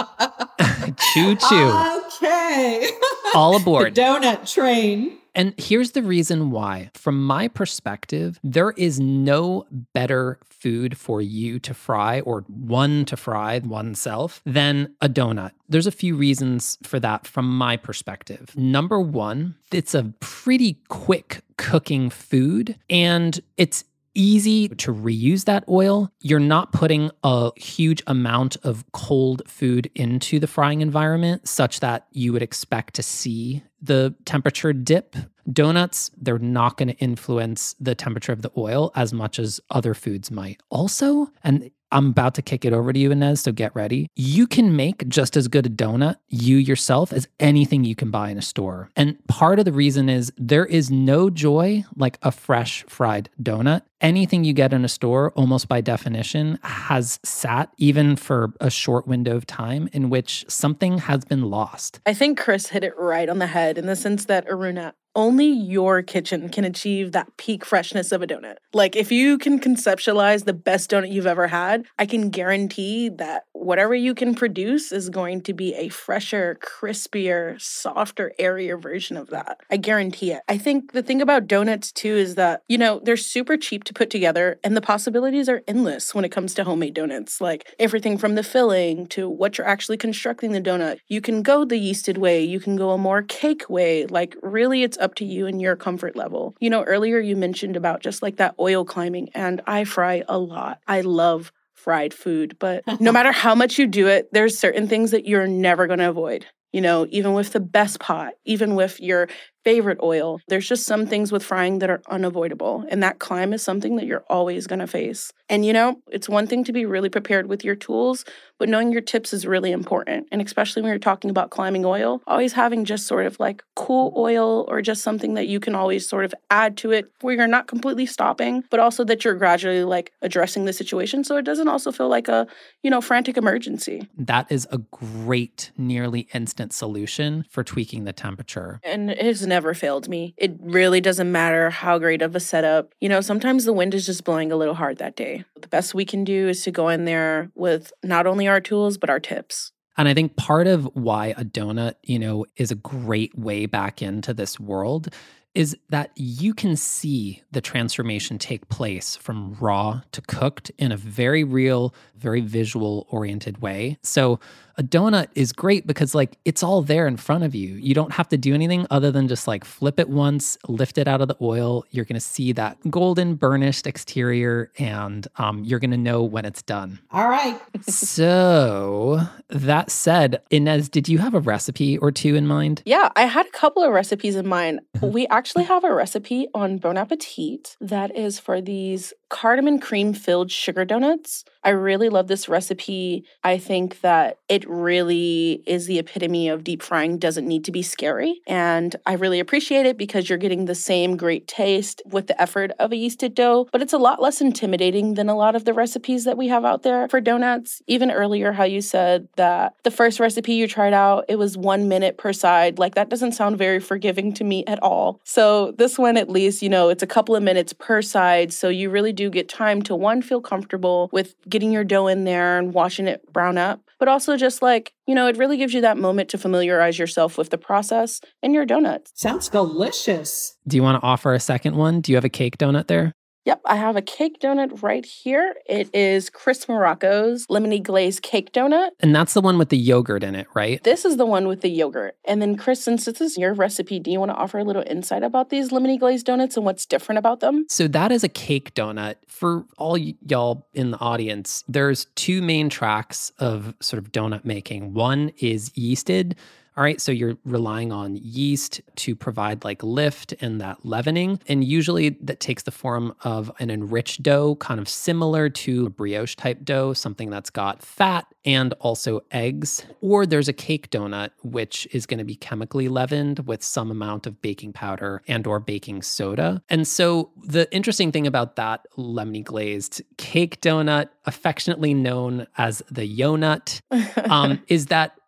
choo 1.12 1.36
choo. 1.36 2.00
Okay. 2.06 2.90
All 3.34 3.54
aboard. 3.56 3.94
The 3.94 4.00
donut 4.00 4.52
train. 4.52 5.18
And 5.34 5.54
here's 5.56 5.92
the 5.92 6.02
reason 6.02 6.50
why. 6.50 6.90
From 6.94 7.24
my 7.24 7.48
perspective, 7.48 8.38
there 8.44 8.72
is 8.72 9.00
no 9.00 9.66
better 9.92 10.38
food 10.48 10.96
for 10.96 11.20
you 11.20 11.58
to 11.60 11.74
fry 11.74 12.20
or 12.20 12.42
one 12.48 13.04
to 13.06 13.16
fry 13.16 13.58
oneself 13.58 14.40
than 14.44 14.94
a 15.00 15.08
donut. 15.08 15.52
There's 15.68 15.86
a 15.86 15.92
few 15.92 16.14
reasons 16.16 16.78
for 16.82 17.00
that 17.00 17.26
from 17.26 17.56
my 17.56 17.76
perspective. 17.76 18.56
Number 18.56 19.00
one, 19.00 19.56
it's 19.72 19.94
a 19.94 20.12
pretty 20.20 20.78
quick 20.88 21.40
cooking 21.56 22.10
food 22.10 22.76
and 22.90 23.40
it's 23.56 23.84
easy 24.14 24.68
to 24.68 24.92
reuse 24.92 25.44
that 25.44 25.64
oil. 25.68 26.12
You're 26.20 26.40
not 26.40 26.72
putting 26.72 27.10
a 27.22 27.50
huge 27.56 28.02
amount 28.06 28.56
of 28.62 28.84
cold 28.92 29.42
food 29.46 29.90
into 29.94 30.38
the 30.38 30.46
frying 30.46 30.80
environment 30.80 31.48
such 31.48 31.80
that 31.80 32.06
you 32.12 32.32
would 32.32 32.42
expect 32.42 32.94
to 32.94 33.02
see 33.02 33.62
the 33.80 34.14
temperature 34.24 34.72
dip. 34.72 35.16
Donuts, 35.52 36.10
they're 36.16 36.38
not 36.38 36.76
going 36.76 36.88
to 36.88 36.96
influence 36.98 37.74
the 37.80 37.94
temperature 37.94 38.32
of 38.32 38.42
the 38.42 38.52
oil 38.56 38.92
as 38.94 39.12
much 39.12 39.38
as 39.38 39.60
other 39.70 39.94
foods 39.94 40.30
might. 40.30 40.60
Also, 40.70 41.28
and 41.42 41.70
I'm 41.92 42.08
about 42.08 42.34
to 42.34 42.42
kick 42.42 42.64
it 42.64 42.72
over 42.72 42.92
to 42.92 42.98
you, 42.98 43.10
Inés, 43.10 43.38
so 43.38 43.52
get 43.52 43.74
ready. 43.74 44.08
You 44.16 44.46
can 44.46 44.74
make 44.74 45.06
just 45.08 45.36
as 45.36 45.46
good 45.46 45.66
a 45.66 45.70
donut, 45.70 46.16
you 46.28 46.56
yourself, 46.56 47.12
as 47.12 47.28
anything 47.38 47.84
you 47.84 47.94
can 47.94 48.10
buy 48.10 48.30
in 48.30 48.38
a 48.38 48.42
store. 48.42 48.90
And 48.96 49.24
part 49.28 49.58
of 49.58 49.66
the 49.66 49.72
reason 49.72 50.08
is 50.08 50.32
there 50.38 50.66
is 50.66 50.90
no 50.90 51.28
joy 51.28 51.84
like 51.94 52.18
a 52.22 52.32
fresh 52.32 52.84
fried 52.88 53.28
donut. 53.40 53.82
Anything 54.00 54.42
you 54.42 54.52
get 54.52 54.72
in 54.72 54.84
a 54.84 54.88
store, 54.88 55.30
almost 55.32 55.68
by 55.68 55.80
definition, 55.80 56.58
has 56.64 57.20
sat 57.24 57.72
even 57.76 58.16
for 58.16 58.52
a 58.58 58.68
short 58.70 59.06
window 59.06 59.36
of 59.36 59.46
time 59.46 59.88
in 59.92 60.10
which 60.10 60.44
something 60.48 60.98
has 60.98 61.24
been 61.24 61.42
lost. 61.42 62.00
I 62.04 62.14
think 62.14 62.38
Chris 62.38 62.68
hit 62.68 62.82
it 62.82 62.94
right 62.98 63.28
on 63.28 63.38
the 63.38 63.46
head 63.46 63.78
in 63.78 63.86
the 63.86 63.94
sense 63.94 64.24
that 64.24 64.48
Aruna, 64.48 64.94
only 65.14 65.46
your 65.46 66.02
kitchen 66.02 66.48
can 66.48 66.64
achieve 66.64 67.12
that 67.12 67.36
peak 67.36 67.64
freshness 67.64 68.12
of 68.12 68.22
a 68.22 68.26
donut. 68.26 68.56
Like, 68.72 68.96
if 68.96 69.12
you 69.12 69.38
can 69.38 69.60
conceptualize 69.60 70.44
the 70.44 70.52
best 70.52 70.90
donut 70.90 71.12
you've 71.12 71.26
ever 71.26 71.48
had, 71.48 71.84
I 71.98 72.06
can 72.06 72.30
guarantee 72.30 73.08
that 73.10 73.44
whatever 73.52 73.94
you 73.94 74.14
can 74.14 74.34
produce 74.34 74.92
is 74.92 75.10
going 75.10 75.42
to 75.42 75.52
be 75.52 75.74
a 75.74 75.88
fresher, 75.88 76.58
crispier, 76.60 77.60
softer, 77.60 78.32
airier 78.38 78.76
version 78.76 79.16
of 79.16 79.30
that. 79.30 79.58
I 79.70 79.76
guarantee 79.76 80.32
it. 80.32 80.42
I 80.48 80.58
think 80.58 80.92
the 80.92 81.02
thing 81.02 81.20
about 81.20 81.46
donuts, 81.46 81.92
too, 81.92 82.14
is 82.14 82.34
that, 82.36 82.62
you 82.68 82.78
know, 82.78 83.00
they're 83.04 83.16
super 83.16 83.56
cheap 83.56 83.84
to 83.84 83.94
put 83.94 84.10
together 84.10 84.58
and 84.64 84.76
the 84.76 84.80
possibilities 84.80 85.48
are 85.48 85.62
endless 85.68 86.14
when 86.14 86.24
it 86.24 86.32
comes 86.32 86.54
to 86.54 86.64
homemade 86.64 86.94
donuts. 86.94 87.40
Like, 87.40 87.72
everything 87.78 88.18
from 88.18 88.34
the 88.34 88.42
filling 88.42 89.06
to 89.08 89.28
what 89.28 89.58
you're 89.58 89.66
actually 89.66 89.96
constructing 89.96 90.52
the 90.52 90.60
donut. 90.60 90.98
You 91.08 91.20
can 91.20 91.42
go 91.42 91.64
the 91.64 91.80
yeasted 91.80 92.18
way, 92.18 92.42
you 92.42 92.60
can 92.60 92.76
go 92.76 92.90
a 92.90 92.98
more 92.98 93.22
cake 93.22 93.68
way. 93.68 94.06
Like, 94.06 94.36
really, 94.42 94.82
it's 94.82 94.98
up 95.02 95.14
to 95.16 95.24
you 95.24 95.46
and 95.46 95.60
your 95.60 95.76
comfort 95.76 96.16
level. 96.16 96.54
You 96.60 96.70
know, 96.70 96.82
earlier 96.84 97.18
you 97.18 97.36
mentioned 97.36 97.76
about 97.76 98.00
just 98.00 98.22
like 98.22 98.36
that 98.36 98.54
oil 98.58 98.84
climbing, 98.84 99.28
and 99.34 99.60
I 99.66 99.84
fry 99.84 100.22
a 100.28 100.38
lot. 100.38 100.78
I 100.86 101.02
love 101.02 101.52
fried 101.74 102.14
food, 102.14 102.56
but 102.58 102.84
no 103.00 103.12
matter 103.12 103.32
how 103.32 103.54
much 103.54 103.78
you 103.78 103.86
do 103.86 104.06
it, 104.06 104.28
there's 104.32 104.58
certain 104.58 104.88
things 104.88 105.10
that 105.10 105.26
you're 105.26 105.46
never 105.46 105.86
going 105.86 105.98
to 105.98 106.08
avoid. 106.08 106.46
You 106.72 106.80
know, 106.80 107.06
even 107.10 107.34
with 107.34 107.52
the 107.52 107.60
best 107.60 108.00
pot, 108.00 108.32
even 108.46 108.74
with 108.74 108.98
your 108.98 109.28
favorite 109.64 109.98
oil, 110.02 110.40
there's 110.48 110.68
just 110.68 110.86
some 110.86 111.06
things 111.06 111.32
with 111.32 111.42
frying 111.42 111.78
that 111.78 111.90
are 111.90 112.02
unavoidable. 112.08 112.84
And 112.88 113.02
that 113.02 113.18
climb 113.18 113.52
is 113.52 113.62
something 113.62 113.96
that 113.96 114.06
you're 114.06 114.24
always 114.28 114.66
going 114.66 114.80
to 114.80 114.86
face. 114.86 115.32
And, 115.48 115.64
you 115.64 115.72
know, 115.72 116.00
it's 116.10 116.28
one 116.28 116.46
thing 116.46 116.64
to 116.64 116.72
be 116.72 116.86
really 116.86 117.08
prepared 117.08 117.48
with 117.48 117.64
your 117.64 117.74
tools, 117.74 118.24
but 118.58 118.68
knowing 118.68 118.92
your 118.92 119.02
tips 119.02 119.32
is 119.32 119.46
really 119.46 119.72
important. 119.72 120.26
And 120.32 120.40
especially 120.40 120.82
when 120.82 120.90
you're 120.90 120.98
talking 120.98 121.30
about 121.30 121.50
climbing 121.50 121.84
oil, 121.84 122.22
always 122.26 122.52
having 122.52 122.84
just 122.84 123.06
sort 123.06 123.26
of 123.26 123.38
like 123.38 123.62
cool 123.76 124.12
oil 124.16 124.64
or 124.68 124.80
just 124.82 125.02
something 125.02 125.34
that 125.34 125.48
you 125.48 125.60
can 125.60 125.74
always 125.74 126.08
sort 126.08 126.24
of 126.24 126.34
add 126.50 126.76
to 126.78 126.90
it 126.90 127.06
where 127.20 127.34
you're 127.34 127.46
not 127.46 127.66
completely 127.66 128.06
stopping, 128.06 128.64
but 128.70 128.80
also 128.80 129.04
that 129.04 129.24
you're 129.24 129.34
gradually 129.34 129.84
like 129.84 130.12
addressing 130.22 130.64
the 130.64 130.72
situation 130.72 131.24
so 131.24 131.36
it 131.36 131.44
doesn't 131.44 131.68
also 131.68 131.92
feel 131.92 132.08
like 132.08 132.28
a, 132.28 132.46
you 132.82 132.90
know, 132.90 133.00
frantic 133.00 133.36
emergency. 133.36 134.08
That 134.16 134.50
is 134.50 134.66
a 134.70 134.78
great, 134.78 135.70
nearly 135.76 136.28
instant 136.32 136.72
solution 136.72 137.44
for 137.50 137.62
tweaking 137.62 138.04
the 138.04 138.12
temperature. 138.12 138.80
And 138.84 139.10
it 139.10 139.18
is 139.18 139.46
never 139.52 139.74
failed 139.74 140.08
me. 140.08 140.32
It 140.38 140.56
really 140.60 141.02
doesn't 141.02 141.30
matter 141.30 141.68
how 141.68 141.98
great 141.98 142.22
of 142.22 142.34
a 142.34 142.40
setup. 142.40 142.94
You 143.02 143.10
know, 143.10 143.20
sometimes 143.20 143.66
the 143.66 143.74
wind 143.74 143.92
is 143.92 144.06
just 144.06 144.24
blowing 144.24 144.50
a 144.50 144.56
little 144.56 144.74
hard 144.74 144.96
that 144.96 145.14
day. 145.14 145.44
The 145.60 145.68
best 145.68 145.94
we 145.94 146.06
can 146.06 146.24
do 146.24 146.48
is 146.48 146.64
to 146.64 146.70
go 146.70 146.88
in 146.88 147.04
there 147.04 147.50
with 147.54 147.92
not 148.02 148.26
only 148.26 148.48
our 148.48 148.62
tools, 148.62 148.96
but 148.96 149.10
our 149.10 149.20
tips. 149.20 149.70
And 149.98 150.08
I 150.08 150.14
think 150.14 150.36
part 150.36 150.66
of 150.66 150.88
why 150.94 151.34
a 151.36 151.44
donut, 151.44 151.96
you 152.02 152.18
know, 152.18 152.46
is 152.56 152.70
a 152.70 152.74
great 152.76 153.38
way 153.38 153.66
back 153.66 154.00
into 154.00 154.32
this 154.32 154.58
world 154.58 155.10
is 155.54 155.76
that 155.90 156.10
you 156.16 156.54
can 156.54 156.76
see 156.76 157.42
the 157.50 157.60
transformation 157.60 158.38
take 158.38 158.70
place 158.70 159.16
from 159.16 159.54
raw 159.60 160.00
to 160.12 160.22
cooked 160.22 160.70
in 160.78 160.90
a 160.90 160.96
very 160.96 161.44
real, 161.44 161.94
very 162.16 162.40
visual 162.40 163.06
oriented 163.10 163.60
way. 163.60 163.98
So 164.02 164.40
a 164.76 164.82
donut 164.82 165.28
is 165.34 165.52
great 165.52 165.86
because 165.86 166.14
like 166.14 166.38
it's 166.44 166.62
all 166.62 166.82
there 166.82 167.06
in 167.06 167.16
front 167.16 167.44
of 167.44 167.54
you. 167.54 167.74
You 167.74 167.94
don't 167.94 168.12
have 168.12 168.28
to 168.30 168.36
do 168.36 168.54
anything 168.54 168.86
other 168.90 169.10
than 169.10 169.28
just 169.28 169.46
like 169.46 169.64
flip 169.64 169.98
it 169.98 170.08
once, 170.08 170.58
lift 170.68 170.98
it 170.98 171.08
out 171.08 171.20
of 171.20 171.28
the 171.28 171.36
oil. 171.40 171.84
You're 171.90 172.04
going 172.04 172.14
to 172.14 172.20
see 172.20 172.52
that 172.52 172.78
golden 172.90 173.34
burnished 173.34 173.86
exterior 173.86 174.70
and 174.78 175.26
um, 175.36 175.64
you're 175.64 175.78
going 175.78 175.90
to 175.90 175.96
know 175.96 176.22
when 176.22 176.44
it's 176.44 176.62
done. 176.62 177.00
All 177.10 177.28
right. 177.28 177.60
so 177.88 179.20
that 179.48 179.90
said, 179.90 180.42
Inés, 180.50 180.90
did 180.90 181.08
you 181.08 181.18
have 181.18 181.34
a 181.34 181.40
recipe 181.40 181.98
or 181.98 182.10
two 182.10 182.34
in 182.36 182.46
mind? 182.46 182.82
Yeah, 182.84 183.10
I 183.16 183.22
had 183.22 183.46
a 183.46 183.50
couple 183.50 183.82
of 183.82 183.92
recipes 183.92 184.36
in 184.36 184.46
mind. 184.46 184.80
we 185.00 185.26
actually 185.28 185.64
have 185.64 185.84
a 185.84 185.94
recipe 185.94 186.48
on 186.54 186.78
Bon 186.78 186.96
Appetit 186.96 187.76
that 187.80 188.14
is 188.16 188.38
for 188.38 188.60
these 188.60 189.12
cardamom 189.32 189.80
cream 189.80 190.12
filled 190.12 190.50
sugar 190.50 190.84
donuts. 190.84 191.42
I 191.64 191.70
really 191.70 192.08
love 192.08 192.28
this 192.28 192.48
recipe. 192.48 193.24
I 193.42 193.56
think 193.56 194.00
that 194.00 194.38
it 194.48 194.68
really 194.68 195.62
is 195.66 195.86
the 195.86 195.98
epitome 195.98 196.48
of 196.48 196.64
deep 196.64 196.82
frying 196.82 197.18
doesn't 197.18 197.46
need 197.46 197.64
to 197.64 197.72
be 197.72 197.82
scary. 197.82 198.42
And 198.46 198.94
I 199.06 199.14
really 199.14 199.40
appreciate 199.40 199.86
it 199.86 199.96
because 199.96 200.28
you're 200.28 200.38
getting 200.38 200.66
the 200.66 200.74
same 200.74 201.16
great 201.16 201.48
taste 201.48 202.02
with 202.04 202.26
the 202.26 202.40
effort 202.40 202.72
of 202.78 202.92
a 202.92 202.96
yeasted 202.96 203.34
dough, 203.34 203.68
but 203.72 203.80
it's 203.80 203.92
a 203.92 203.98
lot 203.98 204.20
less 204.20 204.40
intimidating 204.40 205.14
than 205.14 205.28
a 205.28 205.36
lot 205.36 205.54
of 205.54 205.64
the 205.64 205.72
recipes 205.72 206.24
that 206.24 206.36
we 206.36 206.48
have 206.48 206.64
out 206.64 206.82
there 206.82 207.08
for 207.08 207.20
donuts. 207.20 207.80
Even 207.86 208.10
earlier, 208.10 208.52
how 208.52 208.64
you 208.64 208.82
said 208.82 209.28
that 209.36 209.74
the 209.82 209.90
first 209.90 210.20
recipe 210.20 210.54
you 210.54 210.68
tried 210.68 210.92
out, 210.92 211.24
it 211.28 211.36
was 211.36 211.56
one 211.56 211.88
minute 211.88 212.18
per 212.18 212.34
side. 212.34 212.78
Like 212.78 212.96
that 212.96 213.08
doesn't 213.08 213.32
sound 213.32 213.56
very 213.56 213.80
forgiving 213.80 214.34
to 214.34 214.44
me 214.44 214.64
at 214.66 214.82
all. 214.82 215.20
So 215.24 215.72
this 215.72 215.96
one, 215.96 216.18
at 216.18 216.28
least, 216.28 216.60
you 216.60 216.68
know, 216.68 216.90
it's 216.90 217.02
a 217.02 217.06
couple 217.06 217.34
of 217.34 217.42
minutes 217.42 217.72
per 217.72 218.02
side. 218.02 218.52
So 218.52 218.68
you 218.68 218.90
really 218.90 219.12
do 219.22 219.30
get 219.30 219.48
time 219.48 219.82
to 219.82 219.94
one, 219.94 220.22
feel 220.22 220.40
comfortable 220.40 221.08
with 221.12 221.34
getting 221.48 221.70
your 221.70 221.84
dough 221.84 222.06
in 222.06 222.24
there 222.24 222.58
and 222.58 222.74
watching 222.74 223.06
it 223.06 223.30
brown 223.32 223.56
up, 223.56 223.80
but 223.98 224.08
also 224.08 224.36
just 224.36 224.62
like, 224.62 224.92
you 225.06 225.14
know, 225.14 225.26
it 225.26 225.36
really 225.36 225.56
gives 225.56 225.72
you 225.74 225.80
that 225.82 225.96
moment 225.96 226.28
to 226.30 226.38
familiarize 226.38 226.98
yourself 226.98 227.38
with 227.38 227.50
the 227.50 227.58
process 227.58 228.20
and 228.42 228.52
your 228.52 228.66
donuts. 228.66 229.12
Sounds 229.14 229.48
delicious. 229.48 230.56
Do 230.66 230.76
you 230.76 230.82
want 230.82 231.00
to 231.00 231.06
offer 231.06 231.34
a 231.34 231.40
second 231.40 231.76
one? 231.76 232.00
Do 232.00 232.12
you 232.12 232.16
have 232.16 232.24
a 232.24 232.28
cake 232.28 232.58
donut 232.58 232.88
there? 232.88 233.14
Yep, 233.44 233.62
I 233.64 233.74
have 233.74 233.96
a 233.96 234.02
cake 234.02 234.40
donut 234.40 234.82
right 234.84 235.04
here. 235.04 235.56
It 235.68 235.92
is 235.92 236.30
Chris 236.30 236.68
Morocco's 236.68 237.48
lemony 237.48 237.82
glazed 237.82 238.22
cake 238.22 238.52
donut. 238.52 238.90
And 239.00 239.14
that's 239.14 239.34
the 239.34 239.40
one 239.40 239.58
with 239.58 239.70
the 239.70 239.76
yogurt 239.76 240.22
in 240.22 240.36
it, 240.36 240.46
right? 240.54 240.82
This 240.84 241.04
is 241.04 241.16
the 241.16 241.26
one 241.26 241.48
with 241.48 241.60
the 241.60 241.68
yogurt. 241.68 242.16
And 242.24 242.40
then, 242.40 242.56
Chris, 242.56 242.84
since 242.84 243.04
this 243.04 243.20
is 243.20 243.36
your 243.36 243.52
recipe, 243.52 243.98
do 243.98 244.12
you 244.12 244.20
want 244.20 244.30
to 244.30 244.36
offer 244.36 244.58
a 244.58 244.64
little 244.64 244.84
insight 244.86 245.24
about 245.24 245.50
these 245.50 245.70
lemony 245.70 245.98
glazed 245.98 246.26
donuts 246.26 246.56
and 246.56 246.64
what's 246.64 246.86
different 246.86 247.18
about 247.18 247.40
them? 247.40 247.66
So, 247.68 247.88
that 247.88 248.12
is 248.12 248.22
a 248.22 248.28
cake 248.28 248.74
donut. 248.74 249.16
For 249.26 249.64
all 249.76 249.94
y- 249.94 250.14
y'all 250.24 250.68
in 250.72 250.92
the 250.92 250.98
audience, 250.98 251.64
there's 251.66 252.04
two 252.14 252.42
main 252.42 252.68
tracks 252.68 253.32
of 253.40 253.74
sort 253.80 254.00
of 254.00 254.12
donut 254.12 254.44
making. 254.44 254.94
One 254.94 255.32
is 255.38 255.70
yeasted. 255.70 256.36
All 256.74 256.82
right, 256.82 257.00
so 257.00 257.12
you're 257.12 257.36
relying 257.44 257.92
on 257.92 258.16
yeast 258.16 258.80
to 258.96 259.14
provide 259.14 259.62
like 259.62 259.82
lift 259.82 260.32
and 260.40 260.60
that 260.62 260.86
leavening. 260.86 261.38
And 261.46 261.62
usually 261.62 262.10
that 262.22 262.40
takes 262.40 262.62
the 262.62 262.70
form 262.70 263.14
of 263.24 263.52
an 263.58 263.70
enriched 263.70 264.22
dough, 264.22 264.56
kind 264.56 264.80
of 264.80 264.88
similar 264.88 265.50
to 265.50 265.86
a 265.86 265.90
brioche 265.90 266.34
type 266.34 266.64
dough, 266.64 266.94
something 266.94 267.28
that's 267.28 267.50
got 267.50 267.82
fat 267.82 268.26
and 268.44 268.72
also 268.80 269.22
eggs. 269.30 269.84
Or 270.00 270.24
there's 270.24 270.48
a 270.48 270.52
cake 270.54 270.90
donut, 270.90 271.30
which 271.42 271.86
is 271.92 272.06
going 272.06 272.18
to 272.18 272.24
be 272.24 272.36
chemically 272.36 272.88
leavened 272.88 273.40
with 273.40 273.62
some 273.62 273.90
amount 273.90 274.26
of 274.26 274.40
baking 274.40 274.72
powder 274.72 275.22
and 275.28 275.46
or 275.46 275.60
baking 275.60 276.02
soda. 276.02 276.62
And 276.70 276.88
so 276.88 277.30
the 277.42 277.72
interesting 277.72 278.12
thing 278.12 278.26
about 278.26 278.56
that 278.56 278.86
lemony 278.96 279.44
glazed 279.44 280.00
cake 280.16 280.60
donut, 280.62 281.10
affectionately 281.26 281.92
known 281.92 282.46
as 282.56 282.82
the 282.90 283.06
Yonut, 283.06 283.80
um, 284.30 284.62
is 284.68 284.86
that 284.86 285.18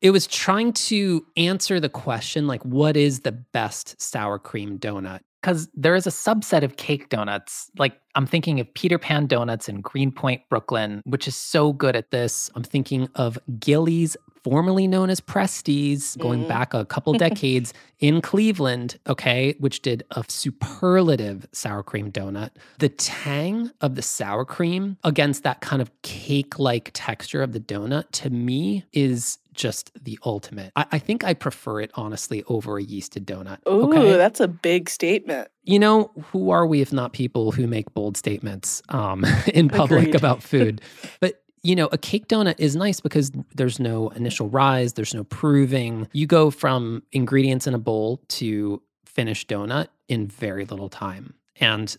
it 0.00 0.10
was 0.10 0.26
trying 0.26 0.72
to 0.72 1.26
answer 1.36 1.80
the 1.80 1.88
question 1.88 2.46
like 2.46 2.62
what 2.64 2.96
is 2.96 3.20
the 3.20 3.32
best 3.32 4.00
sour 4.00 4.38
cream 4.38 4.78
donut? 4.78 5.20
Because 5.42 5.68
there 5.74 5.94
is 5.94 6.06
a 6.06 6.10
subset 6.10 6.62
of 6.62 6.76
cake 6.76 7.08
donuts 7.08 7.70
like 7.78 8.00
i'm 8.16 8.26
thinking 8.26 8.58
of 8.58 8.72
peter 8.74 8.98
pan 8.98 9.26
donuts 9.26 9.68
in 9.68 9.80
greenpoint 9.80 10.42
brooklyn 10.50 11.00
which 11.04 11.28
is 11.28 11.36
so 11.36 11.72
good 11.72 11.94
at 11.94 12.10
this. 12.10 12.50
I'm 12.54 12.64
thinking 12.64 13.08
of 13.14 13.38
gillies 13.60 14.16
formerly 14.46 14.86
known 14.86 15.10
as 15.10 15.20
presties 15.20 16.16
going 16.18 16.44
Mm. 16.44 16.48
back 16.48 16.72
a 16.72 16.84
couple 16.84 17.12
decades 17.26 17.74
in 17.98 18.20
cleveland 18.20 18.96
okay 19.08 19.56
which 19.58 19.82
did 19.82 20.04
a 20.12 20.22
superlative 20.28 21.48
sour 21.50 21.82
cream 21.82 22.12
donut 22.12 22.50
the 22.78 22.88
tang 22.88 23.70
of 23.80 23.96
the 23.96 24.02
sour 24.02 24.44
cream 24.44 24.96
against 25.02 25.42
that 25.42 25.60
kind 25.60 25.82
of 25.82 25.90
cake 26.02 26.60
like 26.60 26.90
texture 26.94 27.42
of 27.42 27.50
the 27.52 27.58
donut 27.58 28.04
to 28.12 28.30
me 28.30 28.84
is 28.92 29.38
just 29.54 29.90
the 30.04 30.18
ultimate. 30.26 30.70
I, 30.76 30.84
I 30.92 30.98
think 30.98 31.24
I 31.24 31.32
prefer 31.32 31.80
it 31.80 31.90
honestly 31.94 32.44
over 32.46 32.76
a 32.76 32.84
yeasted 32.84 33.24
donut. 33.24 33.56
Ooh, 33.66 33.90
okay. 33.90 34.14
that's 34.18 34.38
a 34.38 34.48
big 34.48 34.90
statement. 34.90 35.48
You 35.64 35.78
know, 35.78 36.10
who 36.30 36.50
are 36.50 36.66
we 36.66 36.82
if 36.82 36.92
not 36.92 37.14
people 37.14 37.52
who 37.52 37.66
make 37.66 37.92
bold 37.94 38.18
statements 38.18 38.82
um, 38.90 39.24
in 39.54 39.70
public 39.70 40.00
Agreed. 40.08 40.14
about 40.14 40.42
food? 40.42 40.82
but 41.20 41.42
you 41.66 41.74
know, 41.74 41.88
a 41.90 41.98
cake 41.98 42.28
donut 42.28 42.54
is 42.58 42.76
nice 42.76 43.00
because 43.00 43.32
there's 43.56 43.80
no 43.80 44.10
initial 44.10 44.48
rise, 44.48 44.92
there's 44.92 45.14
no 45.14 45.24
proving. 45.24 46.06
You 46.12 46.26
go 46.26 46.52
from 46.52 47.02
ingredients 47.10 47.66
in 47.66 47.74
a 47.74 47.78
bowl 47.78 48.20
to 48.28 48.80
finished 49.04 49.48
donut 49.48 49.88
in 50.08 50.28
very 50.28 50.64
little 50.64 50.88
time. 50.88 51.34
And 51.58 51.96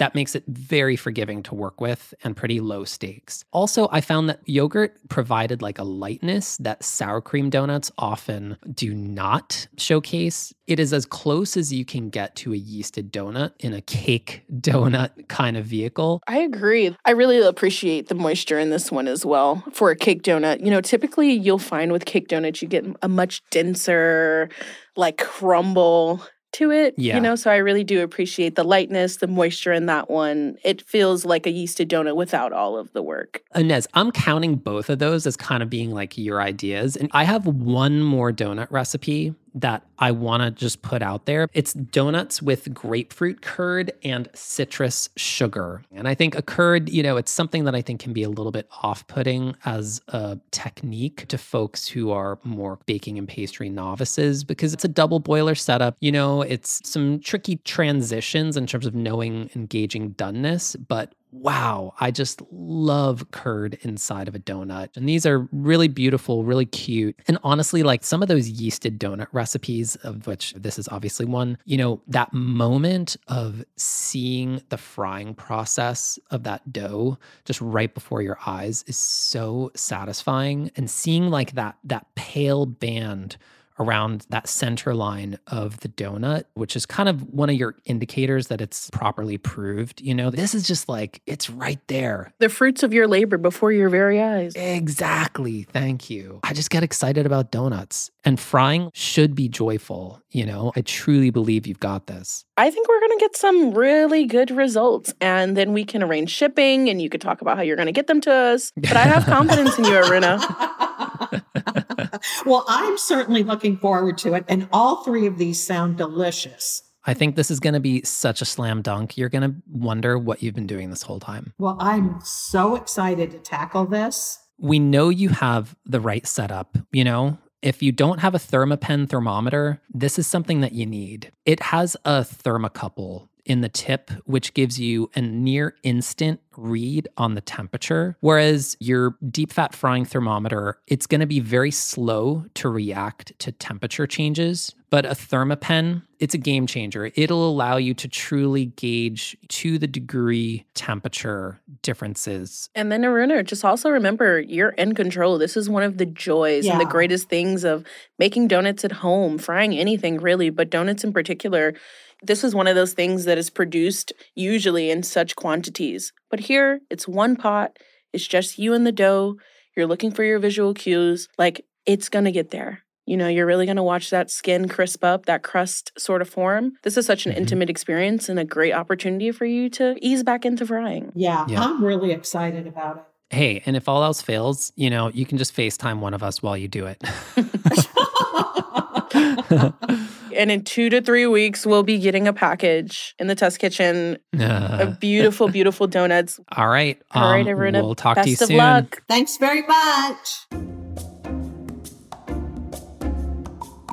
that 0.00 0.14
makes 0.14 0.34
it 0.34 0.44
very 0.48 0.96
forgiving 0.96 1.42
to 1.42 1.54
work 1.54 1.78
with 1.78 2.14
and 2.24 2.34
pretty 2.34 2.58
low 2.58 2.84
stakes. 2.84 3.44
Also, 3.52 3.86
I 3.92 4.00
found 4.00 4.30
that 4.30 4.40
yogurt 4.46 4.96
provided 5.10 5.60
like 5.60 5.78
a 5.78 5.84
lightness 5.84 6.56
that 6.56 6.82
sour 6.82 7.20
cream 7.20 7.50
donuts 7.50 7.92
often 7.98 8.56
do 8.72 8.94
not 8.94 9.68
showcase. 9.76 10.54
It 10.66 10.80
is 10.80 10.94
as 10.94 11.04
close 11.04 11.54
as 11.54 11.70
you 11.70 11.84
can 11.84 12.08
get 12.08 12.34
to 12.36 12.54
a 12.54 12.56
yeasted 12.58 13.10
donut 13.10 13.52
in 13.58 13.74
a 13.74 13.82
cake 13.82 14.42
donut 14.54 15.28
kind 15.28 15.58
of 15.58 15.66
vehicle. 15.66 16.22
I 16.26 16.38
agree. 16.38 16.96
I 17.04 17.10
really 17.10 17.38
appreciate 17.42 18.08
the 18.08 18.14
moisture 18.14 18.58
in 18.58 18.70
this 18.70 18.90
one 18.90 19.06
as 19.06 19.26
well 19.26 19.62
for 19.74 19.90
a 19.90 19.96
cake 19.96 20.22
donut. 20.22 20.64
You 20.64 20.70
know, 20.70 20.80
typically 20.80 21.32
you'll 21.32 21.58
find 21.58 21.92
with 21.92 22.06
cake 22.06 22.28
donuts, 22.28 22.62
you 22.62 22.68
get 22.68 22.86
a 23.02 23.08
much 23.08 23.42
denser, 23.50 24.48
like 24.96 25.18
crumble 25.18 26.22
to 26.52 26.70
it. 26.70 26.94
Yeah. 26.96 27.16
You 27.16 27.20
know, 27.20 27.36
so 27.36 27.50
I 27.50 27.56
really 27.56 27.84
do 27.84 28.02
appreciate 28.02 28.56
the 28.56 28.64
lightness, 28.64 29.16
the 29.16 29.26
moisture 29.26 29.72
in 29.72 29.86
that 29.86 30.10
one. 30.10 30.58
It 30.64 30.82
feels 30.82 31.24
like 31.24 31.46
a 31.46 31.50
yeasted 31.50 31.86
donut 31.86 32.16
without 32.16 32.52
all 32.52 32.76
of 32.76 32.92
the 32.92 33.02
work. 33.02 33.42
Inés, 33.54 33.86
I'm 33.94 34.10
counting 34.10 34.56
both 34.56 34.90
of 34.90 34.98
those 34.98 35.26
as 35.26 35.36
kind 35.36 35.62
of 35.62 35.70
being 35.70 35.92
like 35.92 36.18
your 36.18 36.40
ideas. 36.40 36.96
And 36.96 37.10
I 37.12 37.24
have 37.24 37.46
one 37.46 38.00
more 38.02 38.32
donut 38.32 38.70
recipe 38.70 39.34
that 39.54 39.84
I 39.98 40.10
want 40.12 40.42
to 40.42 40.50
just 40.50 40.82
put 40.82 41.02
out 41.02 41.26
there. 41.26 41.48
It's 41.52 41.72
donuts 41.72 42.40
with 42.40 42.72
grapefruit 42.72 43.42
curd 43.42 43.92
and 44.02 44.28
citrus 44.34 45.08
sugar. 45.16 45.82
And 45.92 46.08
I 46.08 46.14
think 46.14 46.36
a 46.36 46.42
curd, 46.42 46.88
you 46.88 47.02
know, 47.02 47.16
it's 47.16 47.30
something 47.30 47.64
that 47.64 47.74
I 47.74 47.82
think 47.82 48.00
can 48.00 48.12
be 48.12 48.22
a 48.22 48.28
little 48.28 48.52
bit 48.52 48.68
off 48.82 49.06
putting 49.06 49.54
as 49.64 50.00
a 50.08 50.38
technique 50.50 51.26
to 51.28 51.38
folks 51.38 51.86
who 51.88 52.10
are 52.10 52.38
more 52.44 52.78
baking 52.86 53.18
and 53.18 53.28
pastry 53.28 53.68
novices 53.68 54.44
because 54.44 54.72
it's 54.72 54.84
a 54.84 54.88
double 54.88 55.20
boiler 55.20 55.54
setup. 55.54 55.96
You 56.00 56.12
know, 56.12 56.42
it's 56.42 56.80
some 56.88 57.20
tricky 57.20 57.56
transitions 57.56 58.56
in 58.56 58.66
terms 58.66 58.86
of 58.86 58.94
knowing 58.94 59.50
engaging 59.54 60.14
doneness, 60.14 60.76
but 60.88 61.14
wow, 61.32 61.94
I 62.00 62.10
just 62.10 62.42
love 62.50 63.30
curd 63.30 63.78
inside 63.82 64.28
of 64.28 64.34
a 64.34 64.38
donut. 64.38 64.96
And 64.96 65.08
these 65.08 65.24
are 65.26 65.48
really 65.52 65.88
beautiful, 65.88 66.44
really 66.44 66.66
cute. 66.66 67.16
And 67.28 67.38
honestly, 67.42 67.82
like 67.82 68.04
some 68.04 68.22
of 68.22 68.28
those 68.28 68.50
yeasted 68.50 68.98
donut 68.98 69.28
recipes, 69.32 69.96
of 69.96 70.26
which 70.26 70.54
this 70.54 70.78
is 70.78 70.88
obviously 70.88 71.26
one, 71.26 71.58
you 71.64 71.76
know, 71.76 72.00
that 72.08 72.32
moment 72.32 73.16
of 73.28 73.64
seeing 73.76 74.62
the 74.70 74.78
frying 74.78 75.34
process 75.34 76.18
of 76.30 76.42
that 76.44 76.72
dough 76.72 77.18
just 77.44 77.60
right 77.60 77.94
before 77.94 78.22
your 78.22 78.38
eyes 78.46 78.84
is 78.86 78.96
so 78.96 79.70
satisfying. 79.74 80.70
And 80.76 80.90
seeing 80.90 81.30
like 81.30 81.52
that, 81.52 81.76
that 81.84 82.06
pale 82.14 82.66
band 82.66 83.36
around 83.80 84.26
that 84.28 84.48
center 84.48 84.94
line 84.94 85.38
of 85.46 85.80
the 85.80 85.88
donut, 85.88 86.44
which 86.54 86.76
is 86.76 86.86
kind 86.86 87.08
of 87.08 87.22
one 87.32 87.48
of 87.48 87.56
your 87.56 87.74
indicators 87.86 88.48
that 88.48 88.60
it's 88.60 88.90
properly 88.90 89.38
proved. 89.38 90.00
You 90.02 90.14
know, 90.14 90.30
this 90.30 90.54
is 90.54 90.66
just 90.66 90.88
like, 90.88 91.22
it's 91.26 91.48
right 91.48 91.80
there. 91.88 92.32
The 92.38 92.50
fruits 92.50 92.82
of 92.82 92.92
your 92.92 93.08
labor 93.08 93.38
before 93.38 93.72
your 93.72 93.88
very 93.88 94.20
eyes. 94.20 94.52
Exactly. 94.54 95.62
Thank 95.62 96.10
you. 96.10 96.40
I 96.44 96.52
just 96.52 96.70
get 96.70 96.82
excited 96.82 97.24
about 97.24 97.50
donuts 97.50 98.10
and 98.22 98.38
frying 98.38 98.90
should 98.92 99.34
be 99.34 99.48
joyful. 99.48 100.20
You 100.30 100.46
know, 100.46 100.72
I 100.76 100.82
truly 100.82 101.30
believe 101.30 101.66
you've 101.66 101.80
got 101.80 102.06
this. 102.06 102.44
I 102.56 102.70
think 102.70 102.86
we're 102.86 103.00
going 103.00 103.18
to 103.18 103.20
get 103.20 103.36
some 103.36 103.72
really 103.72 104.26
good 104.26 104.50
results 104.50 105.14
and 105.20 105.56
then 105.56 105.72
we 105.72 105.84
can 105.84 106.02
arrange 106.02 106.30
shipping 106.30 106.90
and 106.90 107.00
you 107.00 107.08
could 107.08 107.22
talk 107.22 107.40
about 107.40 107.56
how 107.56 107.62
you're 107.62 107.76
going 107.76 107.86
to 107.86 107.92
get 107.92 108.06
them 108.06 108.20
to 108.20 108.32
us. 108.32 108.72
But 108.76 108.96
I 108.96 109.04
have 109.04 109.24
confidence 109.24 109.78
in 109.78 109.84
you, 109.84 109.92
Aruna. 109.92 111.86
well, 112.46 112.64
I'm 112.68 112.98
certainly 112.98 113.42
looking 113.42 113.76
forward 113.76 114.18
to 114.18 114.34
it. 114.34 114.44
And 114.48 114.68
all 114.72 115.02
three 115.04 115.26
of 115.26 115.38
these 115.38 115.62
sound 115.62 115.96
delicious. 115.96 116.82
I 117.06 117.14
think 117.14 117.34
this 117.34 117.50
is 117.50 117.60
going 117.60 117.72
to 117.74 117.80
be 117.80 118.02
such 118.02 118.42
a 118.42 118.44
slam 118.44 118.82
dunk. 118.82 119.16
You're 119.16 119.30
going 119.30 119.50
to 119.50 119.56
wonder 119.70 120.18
what 120.18 120.42
you've 120.42 120.54
been 120.54 120.66
doing 120.66 120.90
this 120.90 121.02
whole 121.02 121.18
time. 121.18 121.54
Well, 121.58 121.78
I'm 121.80 122.20
so 122.22 122.76
excited 122.76 123.30
to 123.30 123.38
tackle 123.38 123.86
this. 123.86 124.38
we 124.58 124.78
know 124.78 125.08
you 125.08 125.30
have 125.30 125.74
the 125.86 126.00
right 126.00 126.26
setup, 126.26 126.76
you 126.92 127.02
know? 127.04 127.38
If 127.62 127.82
you 127.82 127.92
don't 127.92 128.20
have 128.20 128.34
a 128.34 128.38
Thermapen 128.38 129.08
thermometer, 129.08 129.82
this 129.92 130.18
is 130.18 130.26
something 130.26 130.60
that 130.60 130.72
you 130.72 130.86
need. 130.86 131.32
It 131.44 131.60
has 131.64 131.96
a 132.04 132.20
thermocouple 132.20 133.28
in 133.50 133.62
the 133.62 133.68
tip, 133.68 134.12
which 134.26 134.54
gives 134.54 134.78
you 134.78 135.10
a 135.16 135.20
near 135.20 135.74
instant 135.82 136.38
read 136.56 137.08
on 137.16 137.34
the 137.34 137.40
temperature. 137.40 138.16
Whereas 138.20 138.76
your 138.78 139.16
deep 139.28 139.52
fat 139.52 139.74
frying 139.74 140.04
thermometer, 140.04 140.78
it's 140.86 141.08
going 141.08 141.20
to 141.20 141.26
be 141.26 141.40
very 141.40 141.72
slow 141.72 142.44
to 142.54 142.68
react 142.68 143.36
to 143.40 143.50
temperature 143.50 144.06
changes. 144.06 144.72
But 144.88 145.04
a 145.04 145.10
Thermapen, 145.10 146.02
it's 146.20 146.34
a 146.34 146.38
game 146.38 146.66
changer. 146.68 147.10
It'll 147.16 147.48
allow 147.48 147.76
you 147.76 147.92
to 147.94 148.08
truly 148.08 148.66
gauge 148.66 149.36
to 149.48 149.78
the 149.78 149.86
degree 149.86 150.64
temperature 150.74 151.60
differences. 151.82 152.70
And 152.74 152.90
then, 152.90 153.02
Aruna, 153.02 153.44
just 153.44 153.64
also 153.64 153.90
remember 153.90 154.40
you're 154.40 154.70
in 154.70 154.94
control. 154.94 155.38
This 155.38 155.56
is 155.56 155.68
one 155.68 155.82
of 155.82 155.98
the 155.98 156.06
joys 156.06 156.66
and 156.66 156.80
the 156.80 156.84
greatest 156.84 157.28
things 157.28 157.64
of 157.64 157.84
making 158.18 158.48
donuts 158.48 158.84
at 158.84 158.92
home, 158.92 159.38
frying 159.38 159.76
anything 159.76 160.18
really, 160.18 160.50
but 160.50 160.70
donuts 160.70 161.04
in 161.04 161.12
particular. 161.12 161.74
This 162.22 162.44
is 162.44 162.54
one 162.54 162.66
of 162.66 162.74
those 162.74 162.92
things 162.92 163.24
that 163.24 163.38
is 163.38 163.50
produced 163.50 164.12
usually 164.34 164.90
in 164.90 165.02
such 165.02 165.36
quantities. 165.36 166.12
But 166.30 166.40
here, 166.40 166.80
it's 166.90 167.08
one 167.08 167.36
pot, 167.36 167.78
it's 168.12 168.26
just 168.26 168.58
you 168.58 168.74
and 168.74 168.86
the 168.86 168.92
dough. 168.92 169.36
You're 169.76 169.86
looking 169.86 170.10
for 170.10 170.24
your 170.24 170.38
visual 170.38 170.74
cues. 170.74 171.28
Like, 171.38 171.64
it's 171.86 172.08
gonna 172.08 172.32
get 172.32 172.50
there. 172.50 172.82
You 173.06 173.16
know, 173.16 173.28
you're 173.28 173.46
really 173.46 173.66
gonna 173.66 173.82
watch 173.82 174.10
that 174.10 174.30
skin 174.30 174.68
crisp 174.68 175.02
up, 175.02 175.26
that 175.26 175.42
crust 175.42 175.92
sort 175.98 176.20
of 176.22 176.28
form. 176.28 176.72
This 176.82 176.96
is 176.96 177.06
such 177.06 177.26
an 177.26 177.32
Mhm. 177.32 177.36
intimate 177.38 177.70
experience 177.70 178.28
and 178.28 178.38
a 178.38 178.44
great 178.44 178.72
opportunity 178.74 179.30
for 179.32 179.46
you 179.46 179.68
to 179.70 179.96
ease 180.00 180.22
back 180.22 180.44
into 180.44 180.66
frying. 180.66 181.10
Yeah, 181.14 181.46
Yeah. 181.48 181.62
I'm 181.64 181.82
really 181.82 182.12
excited 182.12 182.66
about 182.66 182.96
it. 182.98 183.02
Hey, 183.34 183.62
and 183.64 183.76
if 183.76 183.88
all 183.88 184.02
else 184.02 184.20
fails, 184.20 184.72
you 184.76 184.90
know, 184.90 185.08
you 185.08 185.24
can 185.24 185.38
just 185.38 185.56
FaceTime 185.56 186.00
one 186.00 186.14
of 186.14 186.22
us 186.22 186.42
while 186.42 186.56
you 186.56 186.68
do 186.68 186.86
it. 186.86 187.02
it. 190.40 190.42
And 190.42 190.50
in 190.50 190.64
two 190.64 190.88
to 190.90 191.00
three 191.00 191.26
weeks, 191.26 191.66
we'll 191.66 191.82
be 191.82 191.98
getting 191.98 192.26
a 192.26 192.32
package 192.32 193.14
in 193.18 193.26
the 193.26 193.34
test 193.34 193.58
kitchen 193.58 194.18
Uh, 194.38 194.78
of 194.80 195.00
beautiful, 195.00 195.48
beautiful 195.58 195.86
donuts. 195.86 196.40
all 196.56 196.68
right. 196.68 197.00
All 197.12 197.30
right, 197.30 197.46
um, 197.46 197.54
Aruna. 197.54 197.82
We'll 197.82 197.94
talk 197.94 198.16
best 198.16 198.24
to 198.26 198.30
you 198.30 198.34
of 198.40 198.48
soon. 198.48 198.56
luck. 198.56 199.02
Thanks 199.08 199.36
very 199.36 199.62
much. 199.66 200.46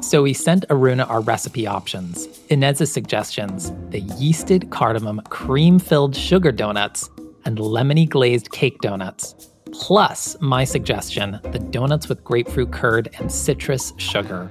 So 0.01 0.23
we 0.23 0.33
sent 0.33 0.65
Aruna 0.69 1.09
our 1.09 1.19
recipe 1.19 1.67
options, 1.67 2.27
Inés's 2.49 2.89
suggestions, 2.91 3.71
the 3.89 4.01
yeasted 4.01 4.69
cardamom 4.69 5.21
cream-filled 5.29 6.15
sugar 6.15 6.51
donuts, 6.53 7.09
and 7.45 7.57
lemony 7.57 8.07
glazed 8.07 8.51
cake 8.51 8.79
donuts, 8.79 9.35
plus 9.73 10.37
my 10.39 10.63
suggestion, 10.63 11.39
the 11.51 11.59
donuts 11.59 12.07
with 12.07 12.23
grapefruit 12.23 12.71
curd 12.71 13.09
and 13.19 13.29
citrus 13.29 13.91
sugar. 13.97 14.49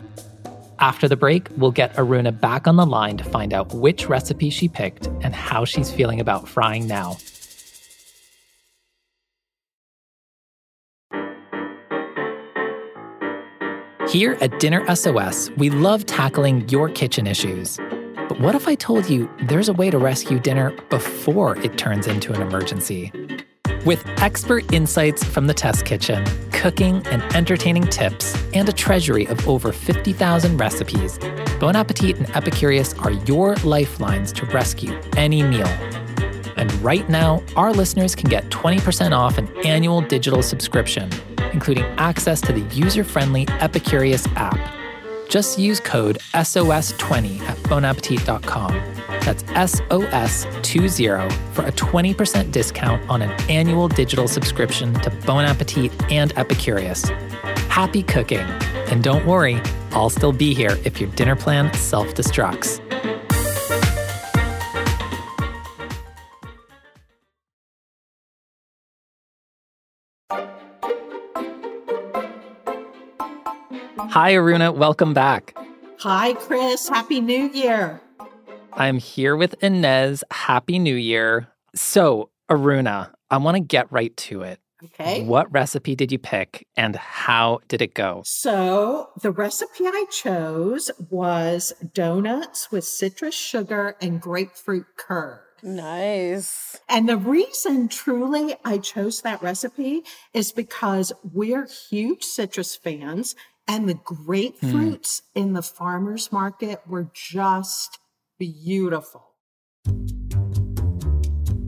After 0.78 1.08
the 1.08 1.16
break, 1.16 1.48
we'll 1.56 1.72
get 1.72 1.94
Aruna 1.94 2.38
back 2.38 2.66
on 2.66 2.76
the 2.76 2.84
line 2.84 3.16
to 3.16 3.24
find 3.24 3.54
out 3.54 3.72
which 3.72 4.08
recipe 4.08 4.50
she 4.50 4.68
picked 4.68 5.06
and 5.22 5.34
how 5.34 5.64
she's 5.64 5.90
feeling 5.90 6.20
about 6.20 6.46
frying 6.48 6.86
now. 6.86 7.16
Here 14.08 14.36
at 14.40 14.60
Dinner 14.60 14.94
SOS, 14.94 15.50
we 15.56 15.68
love 15.68 16.06
tackling 16.06 16.68
your 16.68 16.88
kitchen 16.88 17.26
issues. 17.26 17.78
But 18.28 18.40
what 18.40 18.54
if 18.54 18.68
I 18.68 18.74
told 18.74 19.08
you 19.10 19.30
there's 19.42 19.68
a 19.68 19.72
way 19.72 19.90
to 19.90 19.98
rescue 19.98 20.38
dinner 20.38 20.70
before 20.90 21.56
it 21.58 21.76
turns 21.76 22.06
into 22.06 22.32
an 22.32 22.40
emergency? 22.40 23.12
With 23.86 24.04
expert 24.20 24.72
insights 24.72 25.22
from 25.22 25.46
the 25.46 25.54
test 25.54 25.84
kitchen, 25.84 26.24
cooking 26.50 27.06
and 27.06 27.22
entertaining 27.36 27.84
tips, 27.84 28.34
and 28.52 28.68
a 28.68 28.72
treasury 28.72 29.26
of 29.26 29.46
over 29.48 29.70
50,000 29.70 30.58
recipes, 30.58 31.20
Bon 31.60 31.76
Appetit 31.76 32.16
and 32.16 32.26
Epicurious 32.30 33.00
are 33.04 33.12
your 33.28 33.54
lifelines 33.62 34.32
to 34.32 34.46
rescue 34.46 35.00
any 35.16 35.44
meal. 35.44 35.68
And 36.56 36.72
right 36.82 37.08
now, 37.08 37.44
our 37.54 37.72
listeners 37.72 38.16
can 38.16 38.28
get 38.28 38.48
20% 38.48 39.16
off 39.16 39.38
an 39.38 39.46
annual 39.64 40.00
digital 40.00 40.42
subscription, 40.42 41.08
including 41.52 41.84
access 41.96 42.40
to 42.40 42.52
the 42.52 42.62
user 42.74 43.04
friendly 43.04 43.46
Epicurious 43.46 44.26
app. 44.34 44.58
Just 45.28 45.60
use 45.60 45.78
code 45.78 46.18
SOS20 46.34 47.40
at 47.42 47.56
bonappetit.com. 47.58 48.95
That's 49.26 49.42
SOS20 49.42 51.32
for 51.52 51.62
a 51.66 51.72
20% 51.72 52.52
discount 52.52 53.10
on 53.10 53.22
an 53.22 53.32
annual 53.50 53.88
digital 53.88 54.28
subscription 54.28 54.94
to 55.00 55.10
Bon 55.26 55.44
Appetit 55.44 55.90
and 56.12 56.32
Epicurious. 56.36 57.10
Happy 57.68 58.04
cooking! 58.04 58.46
And 58.88 59.02
don't 59.02 59.26
worry, 59.26 59.60
I'll 59.90 60.10
still 60.10 60.30
be 60.30 60.54
here 60.54 60.78
if 60.84 61.00
your 61.00 61.10
dinner 61.10 61.34
plan 61.34 61.74
self 61.74 62.14
destructs. 62.14 62.80
Hi, 73.98 74.34
Aruna. 74.34 74.72
Welcome 74.72 75.12
back. 75.14 75.56
Hi, 75.98 76.34
Chris. 76.34 76.88
Happy 76.88 77.20
New 77.20 77.50
Year. 77.50 78.00
I'm 78.76 78.98
here 78.98 79.34
with 79.36 79.58
Inés. 79.60 80.22
Happy 80.30 80.78
New 80.78 80.94
Year. 80.94 81.48
So, 81.74 82.28
Aruna, 82.50 83.10
I 83.30 83.38
want 83.38 83.56
to 83.56 83.62
get 83.62 83.90
right 83.90 84.14
to 84.18 84.42
it. 84.42 84.60
Okay. 84.84 85.24
What 85.24 85.50
recipe 85.50 85.94
did 85.94 86.12
you 86.12 86.18
pick 86.18 86.66
and 86.76 86.94
how 86.94 87.60
did 87.68 87.80
it 87.80 87.94
go? 87.94 88.22
So, 88.26 89.08
the 89.22 89.30
recipe 89.30 89.86
I 89.86 90.04
chose 90.10 90.90
was 91.08 91.72
donuts 91.94 92.70
with 92.70 92.84
citrus 92.84 93.34
sugar 93.34 93.96
and 94.02 94.20
grapefruit 94.20 94.84
curd. 94.98 95.40
Nice. 95.62 96.76
And 96.86 97.08
the 97.08 97.16
reason 97.16 97.88
truly 97.88 98.56
I 98.62 98.76
chose 98.76 99.22
that 99.22 99.42
recipe 99.42 100.02
is 100.34 100.52
because 100.52 101.14
we're 101.32 101.66
huge 101.66 102.24
citrus 102.24 102.76
fans 102.76 103.34
and 103.66 103.88
the 103.88 103.94
hmm. 103.94 104.30
grapefruits 104.30 105.22
in 105.34 105.54
the 105.54 105.62
farmer's 105.62 106.30
market 106.30 106.82
were 106.86 107.10
just 107.14 107.98
beautiful. 108.38 109.34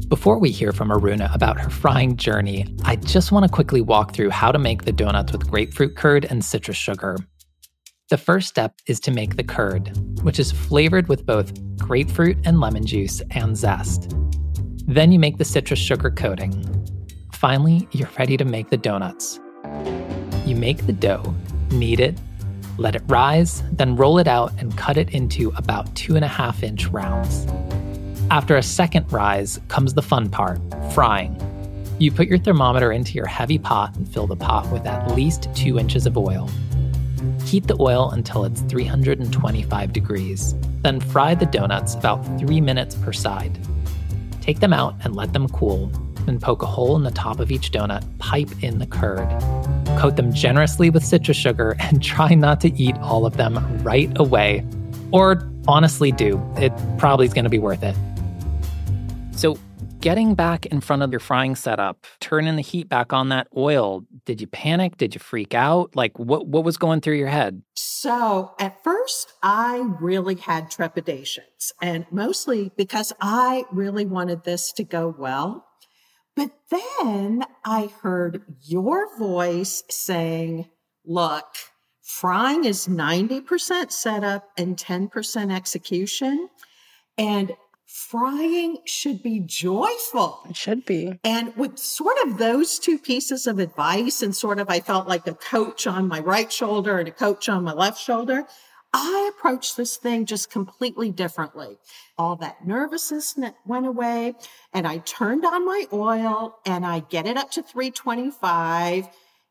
Before 0.09 0.39
we 0.39 0.51
hear 0.51 0.73
from 0.73 0.89
Aruna 0.89 1.35
about 1.35 1.61
her 1.61 1.69
frying 1.71 2.17
journey, 2.17 2.75
I 2.85 2.97
just 2.97 3.31
want 3.31 3.45
to 3.45 3.53
quickly 3.53 3.81
walk 3.81 4.15
through 4.15 4.31
how 4.31 4.53
to 4.53 4.59
make 4.59 4.85
the 4.85 4.93
donuts 4.93 5.33
with 5.33 5.51
grapefruit 5.51 5.97
curd 5.97 6.25
and 6.25 6.45
citrus 6.45 6.77
sugar. 6.77 7.17
The 8.09 8.17
first 8.17 8.49
step 8.49 8.75
is 8.87 9.01
to 9.01 9.11
make 9.11 9.37
the 9.37 9.45
curd, 9.45 9.93
which 10.23 10.39
is 10.39 10.51
flavored 10.51 11.09
with 11.09 11.27
both 11.27 11.53
grapefruit 11.77 12.39
and 12.47 12.59
lemon 12.59 12.87
juice 12.87 13.21
and 13.33 13.55
zest. 13.55 14.15
Then 14.87 15.13
you 15.13 15.19
make 15.19 15.37
the 15.37 15.45
citrus 15.45 15.79
sugar 15.79 16.11
coating. 16.11 16.65
Finally, 17.33 17.87
you're 17.93 18.09
ready 18.19 18.39
to 18.39 18.47
make 18.47 18.71
the 18.71 18.79
donuts. 18.79 19.39
You 20.47 20.57
make 20.57 20.87
the 20.87 20.95
dough, 20.95 21.35
knead 21.71 22.01
it, 22.01 22.19
let 22.79 22.95
it 22.95 23.03
rise, 23.09 23.63
then 23.73 23.97
roll 23.97 24.19
it 24.19 24.29
out 24.29 24.53
and 24.59 24.77
cut 24.79 24.97
it 24.97 25.11
into 25.11 25.51
about 25.57 25.95
two 25.95 26.17
and 26.17 26.25
a 26.25 26.29
half 26.29 26.63
inch 26.63 26.87
rounds. 26.87 27.47
After 28.31 28.57
a 28.57 28.63
second 28.63 29.13
rise 29.13 29.61
comes 29.69 29.95
the 29.95 30.03
fun 30.03 30.31
part 30.31 30.61
frying. 30.93 31.37
You 31.99 32.13
put 32.13 32.29
your 32.29 32.39
thermometer 32.39 32.93
into 32.93 33.15
your 33.15 33.27
heavy 33.27 33.59
pot 33.59 33.97
and 33.97 34.09
fill 34.09 34.29
the 34.29 34.37
pot 34.37 34.71
with 34.71 34.87
at 34.87 35.15
least 35.17 35.49
two 35.55 35.79
inches 35.79 36.07
of 36.07 36.17
oil. 36.17 36.49
Heat 37.45 37.67
the 37.67 37.77
oil 37.81 38.11
until 38.11 38.45
it's 38.45 38.61
325 38.63 39.93
degrees. 39.93 40.55
Then 40.83 41.01
fry 41.01 41.35
the 41.35 41.47
donuts 41.47 41.95
about 41.95 42.23
three 42.39 42.61
minutes 42.61 42.95
per 42.95 43.13
side. 43.13 43.59
Take 44.41 44.61
them 44.61 44.73
out 44.73 44.95
and 45.03 45.17
let 45.17 45.33
them 45.33 45.49
cool. 45.49 45.87
Then 46.27 46.39
poke 46.39 46.63
a 46.63 46.67
hole 46.67 46.95
in 46.97 47.03
the 47.03 47.11
top 47.11 47.41
of 47.41 47.51
each 47.51 47.73
donut, 47.73 48.05
pipe 48.19 48.51
in 48.63 48.79
the 48.79 48.87
curd. 48.87 49.29
Coat 49.99 50.17
them 50.17 50.33
generously 50.33 50.91
with 50.91 51.05
citrus 51.05 51.37
sugar 51.37 51.77
and 51.81 52.03
try 52.15 52.35
not 52.35 52.61
to 52.61 52.73
eat 52.81 52.97
all 52.99 53.27
of 53.27 53.37
them 53.37 53.59
right 53.83 54.11
away. 54.17 54.65
Or 55.13 55.51
honestly, 55.67 56.13
do. 56.13 56.41
It 56.57 56.73
probably 56.99 57.27
is 57.27 57.35
going 57.35 57.45
to 57.45 57.51
be 57.51 57.59
worth 57.59 57.83
it. 57.83 57.97
So, 59.33 59.59
getting 60.01 60.35
back 60.35 60.67
in 60.67 60.81
front 60.81 61.03
of 61.03 61.11
your 61.11 61.21
frying 61.21 61.55
setup, 61.55 62.07
turning 62.21 62.57
the 62.57 62.63
heat 62.63 62.89
back 62.89 63.13
on 63.13 63.29
that 63.31 63.49
oil, 63.57 64.05
did 64.25 64.41
you 64.41 64.47
panic? 64.47 64.97
Did 64.97 65.15
you 65.15 65.21
freak 65.21 65.55
out? 65.55 65.95
Like, 65.97 66.19
what, 66.19 66.47
what 66.47 66.65
was 66.65 66.77
going 66.77 67.01
through 67.01 67.17
your 67.17 67.29
head? 67.29 67.63
So 67.75 68.53
at 68.59 68.83
first, 68.85 69.33
I 69.43 69.79
really 70.01 70.37
had 70.37 70.71
trepidations, 70.71 71.73
and 71.83 72.07
mostly 72.11 72.71
because 72.77 73.13
I 73.21 73.65
really 73.73 74.07
wanted 74.07 74.45
this 74.45 74.73
to 74.73 74.85
go 74.85 75.15
well. 75.17 75.68
But 76.39 76.53
then 76.71 77.43
I 77.65 77.91
heard 78.01 78.45
your 78.63 79.19
voice 79.19 79.83
saying, 79.91 80.69
Look, 81.05 81.47
frying 82.01 82.65
is 82.65 82.87
90% 82.87 83.91
setup 83.91 84.49
and 84.57 84.77
10% 84.77 85.53
execution. 85.53 86.49
And 87.17 87.57
frying 87.87 88.79
should 88.85 89.21
be 89.21 89.41
joyful. 89.41 90.47
It 90.49 90.57
should 90.57 90.85
be. 90.85 91.19
And 91.25 91.57
with 91.57 91.77
sort 91.77 92.17
of 92.25 92.39
those 92.39 92.79
two 92.79 93.01
pieces 93.01 93.49
of 93.49 93.59
advice, 93.59 94.23
and 94.23 94.37
sort 94.37 94.61
of 94.61 94.71
I 94.71 94.79
felt 94.79 95.09
like 95.09 95.27
a 95.27 95.35
coach 95.35 95.89
on 95.89 96.07
my 96.07 96.21
right 96.21 96.53
shoulder 96.53 97.01
and 97.01 97.09
a 97.09 97.11
coach 97.11 97.49
on 97.49 97.65
my 97.65 97.73
left 97.73 98.01
shoulder, 98.01 98.47
I 98.93 99.31
approached 99.37 99.77
this 99.77 99.97
thing 99.97 100.25
just 100.25 100.51
completely 100.51 101.11
differently. 101.11 101.79
All 102.17 102.37
that 102.37 102.67
nervousness 102.67 103.39
went 103.67 103.87
away, 103.87 104.35
and 104.73 104.87
I 104.87 104.99
turned 104.99 105.45
on 105.45 105.67
my 105.67 105.87
oil 105.93 106.57
and 106.65 106.87
I 106.87 107.01
get 107.01 107.27
it 107.27 107.37
up 107.37 107.51
to 107.53 107.63
325 107.63 109.09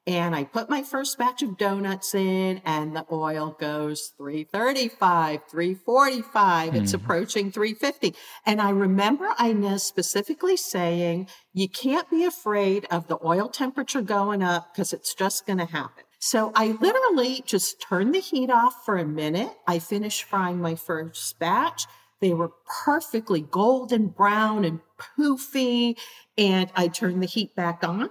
and 0.08 0.34
I 0.34 0.46
put 0.46 0.70
my 0.70 0.84
first 0.84 1.18
batch 1.18 1.42
of 1.42 1.58
donuts 1.58 2.16
in 2.16 2.62
and 2.64 2.96
the 2.96 3.06
oil 3.12 3.58
goes 3.60 4.14
335, 4.18 5.42
345. 5.52 6.72
Mm. 6.72 6.82
It's 6.82 6.94
mm-hmm. 6.94 7.04
approaching 7.04 7.52
350. 7.52 8.16
And 8.46 8.62
I 8.62 8.70
remember 8.70 9.28
Inés 9.38 9.82
specifically 9.82 10.56
saying, 10.56 11.28
you 11.54 11.68
can't 11.68 12.10
be 12.10 12.24
afraid 12.24 12.88
of 12.90 13.08
the 13.08 13.18
oil 13.24 13.50
temperature 13.50 14.02
going 14.02 14.42
up 14.42 14.74
because 14.74 14.94
it's 14.94 15.14
just 15.14 15.46
going 15.46 15.60
to 15.60 15.66
happen. 15.66 16.06
So 16.20 16.52
I 16.56 16.78
literally 16.82 17.44
just 17.46 17.82
turned 17.82 18.16
the 18.16 18.20
heat 18.20 18.50
off 18.50 18.84
for 18.86 18.98
a 18.98 19.06
minute. 19.06 19.52
I 19.68 19.80
finished 19.80 20.24
frying 20.24 20.60
my 20.60 20.76
first 20.76 21.38
batch. 21.40 21.86
They 22.22 22.34
were 22.34 22.52
perfectly 22.86 23.42
golden 23.42 24.08
brown 24.08 24.66
and 24.66 24.80
poofy. 24.98 25.98
And 26.38 26.72
I 26.76 26.88
turned 26.88 27.22
the 27.22 27.28
heat 27.28 27.56
back 27.56 27.84
on 27.84 28.10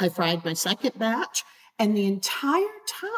I 0.00 0.08
fried 0.08 0.44
my 0.44 0.54
second 0.54 0.98
batch. 0.98 1.44
And 1.78 1.96
the 1.96 2.06
entire 2.06 2.66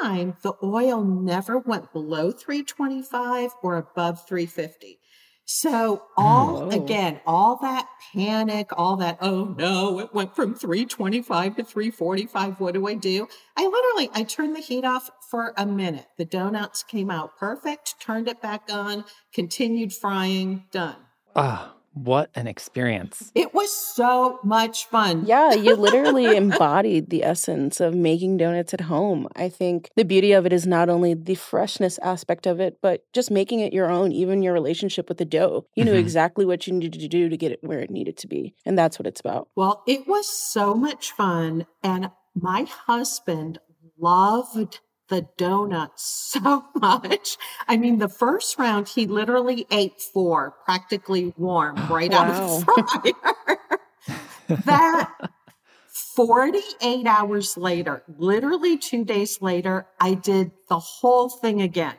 time, 0.02 0.36
the 0.42 0.54
oil 0.62 1.02
never 1.02 1.58
went 1.58 1.92
below 1.92 2.30
325 2.30 3.50
or 3.62 3.76
above 3.76 4.26
350. 4.26 4.98
So 5.44 6.04
all 6.16 6.62
oh. 6.62 6.70
again, 6.70 7.20
all 7.26 7.58
that 7.62 7.88
panic, 8.12 8.70
all 8.76 8.96
that, 8.96 9.18
oh 9.20 9.54
no, 9.58 9.98
it 9.98 10.14
went 10.14 10.36
from 10.36 10.54
325 10.54 11.56
to 11.56 11.64
345. 11.64 12.60
What 12.60 12.74
do 12.74 12.86
I 12.86 12.94
do? 12.94 13.28
I 13.56 13.66
literally 13.66 14.10
I 14.14 14.22
turned 14.24 14.54
the 14.54 14.60
heat 14.60 14.84
off 14.84 15.10
for 15.30 15.52
a 15.56 15.66
minute. 15.66 16.06
The 16.16 16.24
donuts 16.24 16.82
came 16.82 17.10
out 17.10 17.36
perfect, 17.36 17.96
turned 18.00 18.28
it 18.28 18.40
back 18.40 18.68
on, 18.70 19.04
continued 19.32 19.92
frying, 19.92 20.64
done. 20.70 20.96
Ah. 21.34 21.74
What 21.94 22.30
an 22.34 22.46
experience. 22.46 23.30
It 23.34 23.54
was 23.54 23.70
so 23.74 24.40
much 24.42 24.86
fun. 24.86 25.24
Yeah, 25.26 25.52
you 25.52 25.76
literally 25.76 26.36
embodied 26.36 27.10
the 27.10 27.22
essence 27.22 27.80
of 27.80 27.94
making 27.94 28.38
donuts 28.38 28.72
at 28.72 28.82
home. 28.82 29.28
I 29.36 29.48
think 29.48 29.90
the 29.96 30.04
beauty 30.04 30.32
of 30.32 30.46
it 30.46 30.52
is 30.52 30.66
not 30.66 30.88
only 30.88 31.14
the 31.14 31.34
freshness 31.34 31.98
aspect 31.98 32.46
of 32.46 32.60
it, 32.60 32.78
but 32.80 33.04
just 33.12 33.30
making 33.30 33.60
it 33.60 33.72
your 33.72 33.90
own, 33.90 34.12
even 34.12 34.42
your 34.42 34.54
relationship 34.54 35.08
with 35.08 35.18
the 35.18 35.24
dough. 35.24 35.66
You 35.74 35.84
knew 35.84 35.92
mm-hmm. 35.92 36.00
exactly 36.00 36.44
what 36.44 36.66
you 36.66 36.72
needed 36.72 37.00
to 37.00 37.08
do 37.08 37.28
to 37.28 37.36
get 37.36 37.52
it 37.52 37.58
where 37.62 37.80
it 37.80 37.90
needed 37.90 38.16
to 38.18 38.26
be. 38.26 38.54
And 38.64 38.78
that's 38.78 38.98
what 38.98 39.06
it's 39.06 39.20
about. 39.20 39.48
Well, 39.54 39.82
it 39.86 40.06
was 40.06 40.28
so 40.28 40.74
much 40.74 41.12
fun. 41.12 41.66
And 41.82 42.10
my 42.34 42.66
husband 42.86 43.58
loved 43.98 44.80
the 45.12 45.28
donuts 45.36 46.02
so 46.32 46.64
much. 46.74 47.36
I 47.68 47.76
mean, 47.76 47.98
the 47.98 48.08
first 48.08 48.58
round, 48.58 48.88
he 48.88 49.06
literally 49.06 49.66
ate 49.70 50.00
four, 50.00 50.54
practically 50.64 51.34
warm, 51.36 51.76
oh, 51.78 51.94
right 51.94 52.10
wow. 52.10 52.18
out 52.18 52.30
of 52.30 53.02
the 53.02 53.14
fryer. 53.20 54.58
that 54.64 55.10
48 56.16 57.06
hours 57.06 57.56
later, 57.56 58.02
literally 58.18 58.78
two 58.78 59.04
days 59.04 59.40
later, 59.42 59.86
I 60.00 60.14
did 60.14 60.50
the 60.68 60.78
whole 60.78 61.28
thing 61.28 61.60
again. 61.60 61.94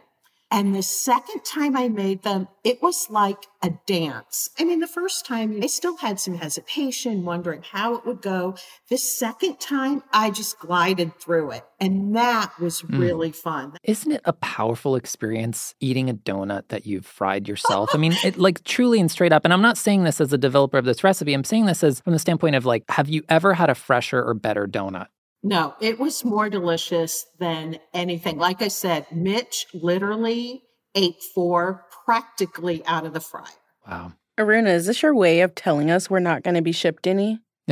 And 0.53 0.75
the 0.75 0.83
second 0.83 1.43
time 1.43 1.75
I 1.75 1.89
made 1.89 2.21
them, 2.21 2.47
it 2.63 2.79
was 2.79 3.09
like 3.09 3.47
a 3.63 3.71
dance. 3.87 4.51
I 4.59 4.65
mean, 4.65 4.81
the 4.81 4.87
first 4.87 5.25
time 5.25 5.59
I 5.63 5.65
still 5.65 5.97
had 5.97 6.19
some 6.19 6.35
hesitation, 6.35 7.25
wondering 7.25 7.63
how 7.63 7.95
it 7.95 8.05
would 8.05 8.21
go. 8.21 8.55
The 8.87 8.99
second 8.99 9.59
time 9.59 10.03
I 10.13 10.29
just 10.29 10.59
glided 10.59 11.15
through 11.15 11.53
it. 11.53 11.63
And 11.79 12.15
that 12.15 12.53
was 12.59 12.83
mm. 12.83 12.99
really 12.99 13.31
fun. 13.31 13.73
Isn't 13.83 14.11
it 14.11 14.21
a 14.25 14.33
powerful 14.33 14.95
experience 14.95 15.73
eating 15.79 16.07
a 16.07 16.13
donut 16.13 16.67
that 16.67 16.85
you've 16.85 17.07
fried 17.07 17.47
yourself? 17.47 17.89
I 17.95 17.97
mean, 17.97 18.13
it 18.23 18.37
like 18.37 18.63
truly 18.63 18.99
and 18.99 19.09
straight 19.09 19.33
up. 19.33 19.45
And 19.45 19.53
I'm 19.53 19.61
not 19.63 19.79
saying 19.79 20.03
this 20.03 20.21
as 20.21 20.31
a 20.33 20.37
developer 20.37 20.77
of 20.77 20.85
this 20.85 21.03
recipe. 21.03 21.33
I'm 21.33 21.43
saying 21.43 21.65
this 21.65 21.83
as 21.83 21.99
from 22.01 22.13
the 22.13 22.19
standpoint 22.19 22.55
of 22.55 22.63
like, 22.63 22.83
have 22.89 23.09
you 23.09 23.23
ever 23.27 23.55
had 23.55 23.71
a 23.71 23.75
fresher 23.75 24.23
or 24.23 24.35
better 24.35 24.67
donut? 24.67 25.07
No, 25.43 25.75
it 25.81 25.99
was 25.99 26.23
more 26.23 26.49
delicious 26.49 27.25
than 27.37 27.77
anything. 27.93 28.37
Like 28.37 28.61
I 28.61 28.69
said, 28.69 29.05
Mitch 29.11 29.67
literally 29.73 30.63
ate 30.95 31.21
four 31.35 31.85
practically 32.05 32.85
out 32.85 33.05
of 33.05 33.13
the 33.13 33.19
fryer. 33.19 33.43
Wow. 33.85 34.13
Aruna, 34.39 34.69
is 34.69 34.85
this 34.85 35.03
your 35.03 35.13
way 35.13 35.41
of 35.41 35.53
telling 35.53 35.91
us 35.91 36.09
we're 36.09 36.19
not 36.19 36.43
going 36.43 36.55
to 36.55 36.61
be 36.61 36.71
shipped 36.71 37.07
any? 37.07 37.39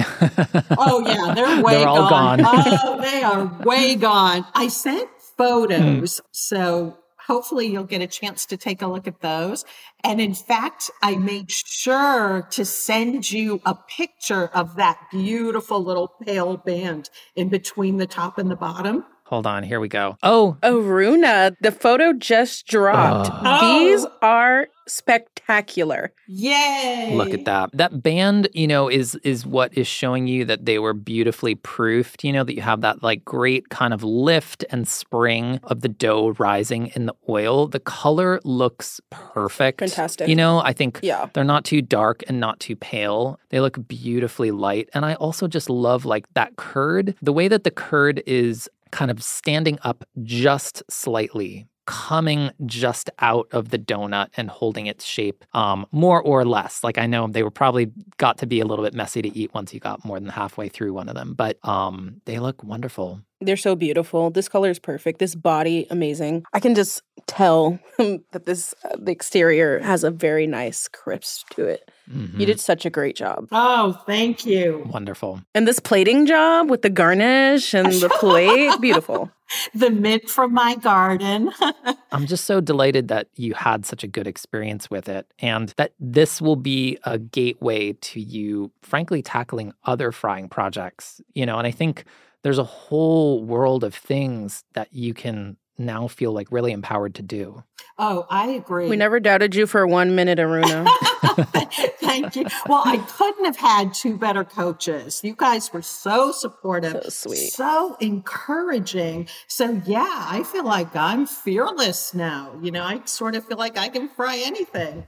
oh 0.78 1.04
yeah, 1.06 1.34
they're 1.34 1.62
way 1.62 1.74
they're 1.76 1.86
gone. 1.86 2.40
gone. 2.40 2.46
oh, 2.46 3.02
they 3.02 3.24
are 3.24 3.46
way 3.66 3.96
gone. 3.96 4.46
I 4.54 4.68
sent 4.68 5.10
photos, 5.38 6.20
hmm. 6.20 6.26
so 6.32 6.98
hopefully 7.28 7.68
you'll 7.68 7.84
get 7.84 8.02
a 8.02 8.08
chance 8.08 8.46
to 8.48 8.58
take 8.58 8.82
a 8.82 8.88
look 8.88 9.08
at 9.08 9.22
those. 9.22 9.66
And 10.04 10.20
in 10.20 10.34
fact, 10.34 10.90
I 11.02 11.16
made 11.16 11.52
sure 11.52 12.48
to 12.52 12.66
send 12.66 13.32
you 13.32 13.62
a 13.66 13.76
picture 13.76 14.48
of 14.48 14.76
that 14.78 15.00
beautiful 15.12 15.84
little 15.84 16.10
pale 16.24 16.58
band 16.58 17.10
in 17.36 17.50
between 17.50 17.98
the 17.98 18.08
top 18.08 18.38
and 18.38 18.50
the 18.50 18.56
bottom. 18.56 19.06
Hold 19.32 19.48
on, 19.48 19.64
here 19.64 19.80
we 19.80 19.88
go. 19.88 20.18
Oh, 20.24 20.58
oh, 20.62 20.82
Runa, 20.82 21.56
the 21.62 21.72
photo 21.72 22.12
just 22.12 22.68
dropped. 22.68 23.30
Uh. 23.32 23.60
Oh. 23.62 23.80
These 23.80 24.06
are 24.22 24.68
spectacular. 24.88 26.12
Yay! 26.28 27.14
Look 27.16 27.34
at 27.34 27.46
that. 27.46 27.70
That 27.72 28.04
band, 28.04 28.50
you 28.54 28.68
know, 28.68 28.90
is 28.90 29.16
is 29.24 29.46
what 29.46 29.74
is 29.78 29.88
showing 29.88 30.28
you 30.28 30.44
that 30.44 30.66
they 30.66 30.80
were 30.80 30.94
beautifully 30.94 31.56
proofed. 31.56 32.26
You 32.26 32.34
know 32.34 32.44
that 32.44 32.56
you 32.56 32.62
have 32.62 32.82
that 32.82 33.04
like 33.04 33.24
great 33.24 33.70
kind 33.70 33.94
of 33.94 34.04
lift 34.04 34.66
and 34.70 34.86
spring 34.86 35.62
of 35.64 35.80
the 35.80 35.88
dough 35.88 36.36
rising 36.38 36.88
in 36.88 37.06
the 37.06 37.14
oil. 37.30 37.68
The 37.68 37.80
color 37.80 38.42
looks 38.44 39.00
perfect. 39.12 39.80
Fantastic. 39.80 40.28
You 40.28 40.36
know, 40.36 40.60
I 40.60 40.74
think 40.74 41.00
yeah. 41.02 41.30
they're 41.32 41.46
not 41.46 41.64
too 41.64 41.82
dark 41.82 42.22
and 42.28 42.42
not 42.42 42.60
too 42.60 42.76
pale. 42.76 43.40
They 43.48 43.62
look 43.62 43.88
beautifully 43.88 44.52
light, 44.52 44.90
and 44.94 45.06
I 45.06 45.14
also 45.14 45.48
just 45.48 45.70
love 45.70 46.04
like 46.04 46.26
that 46.34 46.58
curd. 46.58 47.16
The 47.22 47.32
way 47.32 47.48
that 47.48 47.64
the 47.64 47.72
curd 47.72 48.22
is 48.26 48.70
kind 48.92 49.12
of 49.12 49.24
standing 49.24 49.80
up 49.84 50.04
just 50.24 50.84
slightly 50.90 51.68
coming 51.86 52.52
just 52.66 53.10
out 53.20 53.48
of 53.52 53.70
the 53.70 53.80
donut 53.80 54.28
and 54.38 54.50
holding 54.50 54.86
its 54.86 55.04
shape 55.04 55.44
um, 55.54 55.86
more 55.92 56.22
or 56.22 56.46
less. 56.46 56.84
Like 56.84 56.98
I 56.98 57.08
know 57.08 57.28
they 57.28 57.44
were 57.44 57.52
probably 57.52 57.92
got 58.18 58.38
to 58.40 58.46
be 58.46 58.60
a 58.60 58.66
little 58.66 58.86
bit 58.86 58.94
messy 58.94 59.22
to 59.22 59.38
eat 59.38 59.54
once 59.54 59.74
you 59.74 59.80
got 59.80 60.06
more 60.06 60.20
than 60.20 60.30
halfway 60.30 60.70
through 60.70 60.94
one 60.94 61.10
of 61.10 61.16
them, 61.16 61.34
but 61.34 61.58
um, 61.68 62.22
they 62.26 62.40
look 62.40 62.64
wonderful. 62.64 63.22
They're 63.42 63.58
so 63.58 63.76
beautiful. 63.76 64.30
This 64.30 64.48
color 64.48 64.70
is 64.70 64.80
perfect. 64.80 65.20
This 65.20 65.34
body, 65.34 65.88
amazing. 65.90 66.46
I 66.54 66.60
can 66.60 66.76
just 66.76 67.02
tell 67.26 67.80
that 67.98 68.46
this 68.46 68.76
uh, 68.84 68.96
the 69.00 69.12
exterior 69.12 69.80
has 69.80 70.04
a 70.04 70.12
very 70.12 70.46
nice 70.46 70.88
crisp 70.88 71.50
to 71.52 71.66
it. 71.66 71.90
Mm-hmm. 72.10 72.40
You 72.40 72.46
did 72.46 72.60
such 72.60 72.86
a 72.86 72.90
great 72.90 73.16
job. 73.16 73.48
Oh, 73.52 73.94
thank 74.06 74.46
you. 74.46 74.88
Wonderful. 74.92 75.42
And 75.56 75.68
this 75.68 75.80
plating 75.80 76.26
job 76.26 76.70
with 76.70 76.82
the 76.82 76.90
garnish 76.90 77.74
and 77.74 77.92
the 77.92 78.10
plate, 78.10 78.74
beautiful. 78.82 79.32
The 79.74 79.90
mint 79.90 80.30
from 80.30 80.54
my 80.54 80.76
garden. 80.76 81.52
I'm 82.12 82.28
just 82.28 82.46
so 82.46 82.62
delighted 82.62 83.08
that 83.10 83.28
you 83.36 83.54
had 83.54 83.86
such 83.86 84.04
a 84.04 84.08
good 84.08 84.28
experience 84.28 84.90
with 84.90 85.10
it 85.10 85.32
and 85.40 85.74
that 85.78 85.94
this 86.00 86.42
will 86.42 86.56
be 86.56 86.98
a 87.04 87.18
gateway 87.18 87.94
to 87.94 88.20
you, 88.20 88.72
frankly, 88.82 89.22
tackling 89.22 89.74
other 89.84 90.12
frying 90.12 90.48
projects. 90.48 91.22
You 91.34 91.46
know, 91.46 91.58
and 91.58 91.68
I 91.68 91.72
think 91.72 92.06
there's 92.44 92.58
a 92.58 92.64
whole 92.64 93.44
world 93.44 93.84
of 93.84 93.94
things 93.94 94.64
that 94.74 94.90
you 94.92 95.14
can 95.14 95.58
now 95.78 96.08
feel 96.08 96.32
like 96.32 96.52
really 96.52 96.72
empowered 96.72 97.16
to 97.16 97.22
do. 97.22 97.64
Oh, 97.98 98.26
I 98.30 98.50
agree. 98.50 98.88
We 98.88 98.96
never 98.96 99.20
doubted 99.20 99.56
you 99.56 99.68
for 99.68 99.86
one 99.86 100.16
minute, 100.16 100.40
Aruna. 100.40 100.88
Thank 102.00 102.36
you. 102.36 102.46
Well, 102.68 102.82
I 102.86 102.98
couldn't 102.98 103.46
have 103.46 103.58
had 103.58 103.94
two 103.94 104.18
better 104.18 104.44
coaches. 104.44 105.22
You 105.24 105.36
guys 105.36 105.72
were 105.74 105.82
so 105.82 106.32
supportive, 106.32 107.04
so 107.04 107.10
sweet, 107.10 107.52
so 107.52 107.96
encouraging. 108.00 109.28
So, 109.48 109.82
yeah, 109.86 110.26
I 110.30 110.44
feel 110.44 110.66
like 110.66 110.96
I'm 110.96 111.26
fearless 111.26 112.14
now. 112.14 112.58
You 112.62 112.72
know, 112.72 112.84
I 112.84 113.02
sort 113.06 113.36
of 113.36 113.46
feel 113.46 113.58
like 113.58 113.78
I 113.78 113.90
can 113.90 114.10
fry 114.10 114.42
anything. 114.44 115.06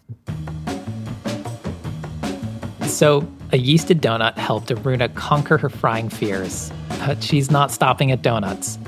So, 2.88 3.28
a 3.54 3.56
yeasted 3.56 4.00
donut 4.00 4.36
helped 4.36 4.70
Aruna 4.70 5.14
conquer 5.14 5.60
her 5.60 5.70
frying 5.70 6.10
fears, 6.10 6.72
but 7.06 7.24
she's 7.24 7.52
not 7.52 7.72
stopping 7.72 8.12
at 8.12 8.24
donuts. 8.24 8.80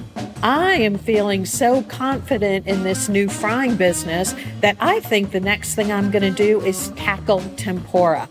I 0.42 0.74
am 0.74 0.98
feeling 0.98 1.46
so 1.46 1.84
confident 1.84 2.66
in 2.66 2.84
this 2.84 3.08
new 3.08 3.30
frying 3.30 3.76
business 3.76 4.34
that 4.62 4.76
I 4.80 5.02
think 5.02 5.32
the 5.32 5.40
next 5.40 5.76
thing 5.76 5.92
I'm 5.92 6.10
going 6.10 6.24
to 6.24 6.32
do 6.32 6.62
is 6.62 6.90
tackle 6.96 7.42
tempura. 7.58 8.28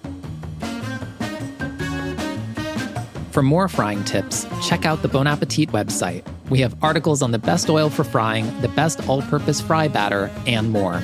For 3.30 3.42
more 3.42 3.68
frying 3.68 4.02
tips, 4.04 4.46
check 4.66 4.84
out 4.84 5.02
the 5.02 5.08
Bon 5.08 5.26
Appetit 5.28 5.70
website. 5.70 6.24
We 6.50 6.58
have 6.60 6.76
articles 6.82 7.22
on 7.22 7.30
the 7.30 7.38
best 7.38 7.70
oil 7.70 7.90
for 7.90 8.04
frying, 8.04 8.60
the 8.60 8.68
best 8.68 9.08
all 9.08 9.22
purpose 9.22 9.60
fry 9.60 9.86
batter, 9.86 10.30
and 10.46 10.70
more. 10.70 11.00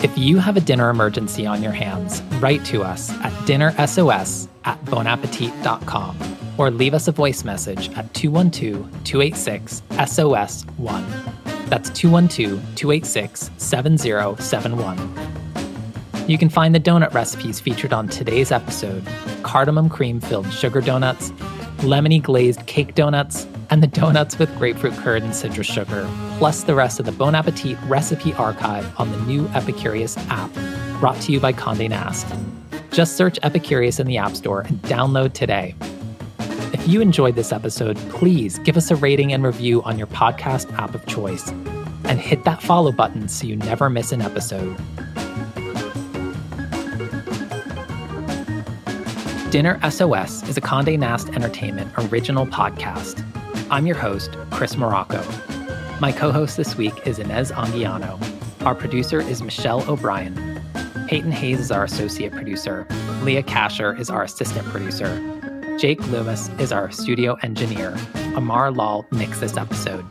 If 0.00 0.16
you 0.16 0.38
have 0.38 0.56
a 0.56 0.60
dinner 0.60 0.90
emergency 0.90 1.44
on 1.44 1.60
your 1.60 1.72
hands, 1.72 2.22
write 2.40 2.64
to 2.66 2.84
us 2.84 3.10
at 3.10 3.32
dinnersos 3.48 4.46
at 4.64 4.84
bonappetit.com 4.84 6.16
or 6.56 6.70
leave 6.70 6.94
us 6.94 7.08
a 7.08 7.12
voice 7.12 7.42
message 7.42 7.88
at 7.96 8.14
212 8.14 8.88
286 9.02 9.82
SOS1. 9.90 11.04
That's 11.68 11.90
212 11.90 12.62
286 12.76 13.50
7071. 13.56 15.12
You 16.28 16.38
can 16.38 16.48
find 16.48 16.72
the 16.76 16.80
donut 16.80 17.12
recipes 17.12 17.58
featured 17.58 17.92
on 17.92 18.06
today's 18.06 18.52
episode 18.52 19.04
cardamom 19.42 19.88
cream 19.88 20.20
filled 20.20 20.52
sugar 20.52 20.80
donuts, 20.80 21.32
lemony 21.78 22.22
glazed 22.22 22.64
cake 22.66 22.94
donuts, 22.94 23.48
and 23.70 23.82
the 23.82 23.86
donuts 23.86 24.38
with 24.38 24.54
grapefruit 24.58 24.94
curd 24.94 25.22
and 25.22 25.34
citrus 25.34 25.66
sugar, 25.66 26.08
plus 26.38 26.64
the 26.64 26.74
rest 26.74 26.98
of 27.00 27.06
the 27.06 27.12
Bon 27.12 27.34
Appetit 27.34 27.78
recipe 27.84 28.32
archive 28.34 28.90
on 28.98 29.10
the 29.10 29.20
new 29.22 29.46
Epicurious 29.48 30.16
app, 30.28 30.52
brought 31.00 31.20
to 31.22 31.32
you 31.32 31.40
by 31.40 31.52
Condé 31.52 31.88
Nast. 31.88 32.26
Just 32.90 33.16
search 33.16 33.38
Epicurious 33.42 34.00
in 34.00 34.06
the 34.06 34.16
App 34.16 34.34
Store 34.34 34.62
and 34.62 34.80
download 34.82 35.32
today. 35.32 35.74
If 36.72 36.88
you 36.88 37.00
enjoyed 37.00 37.34
this 37.34 37.52
episode, 37.52 37.96
please 38.10 38.58
give 38.60 38.76
us 38.76 38.90
a 38.90 38.96
rating 38.96 39.32
and 39.32 39.44
review 39.44 39.82
on 39.82 39.98
your 39.98 40.06
podcast 40.06 40.72
app 40.78 40.94
of 40.94 41.04
choice. 41.06 41.48
And 42.04 42.18
hit 42.18 42.44
that 42.44 42.62
follow 42.62 42.92
button 42.92 43.28
so 43.28 43.46
you 43.46 43.56
never 43.56 43.90
miss 43.90 44.12
an 44.12 44.22
episode. 44.22 44.76
Dinner 49.50 49.78
SOS 49.90 50.46
is 50.48 50.56
a 50.58 50.60
Condé 50.60 50.98
Nast 50.98 51.30
Entertainment 51.30 51.90
original 51.96 52.46
podcast. 52.46 53.24
I'm 53.70 53.86
your 53.86 53.96
host, 53.96 54.34
Chris 54.50 54.78
Morocco. 54.78 55.22
My 56.00 56.10
co 56.10 56.32
host 56.32 56.56
this 56.56 56.74
week 56.76 57.06
is 57.06 57.18
Inés 57.18 57.52
Anguiano. 57.52 58.18
Our 58.64 58.74
producer 58.74 59.20
is 59.20 59.42
Michelle 59.42 59.88
O'Brien. 59.90 60.34
Peyton 61.06 61.32
Hayes 61.32 61.60
is 61.60 61.70
our 61.70 61.84
associate 61.84 62.32
producer. 62.32 62.86
Leah 63.22 63.42
Kasher 63.42 63.98
is 64.00 64.08
our 64.08 64.22
assistant 64.22 64.66
producer. 64.68 65.76
Jake 65.78 66.00
Loomis 66.08 66.48
is 66.58 66.72
our 66.72 66.90
studio 66.90 67.36
engineer. 67.42 67.94
Amar 68.34 68.70
Lal 68.70 69.04
mixed 69.10 69.40
this 69.42 69.58
episode. 69.58 70.02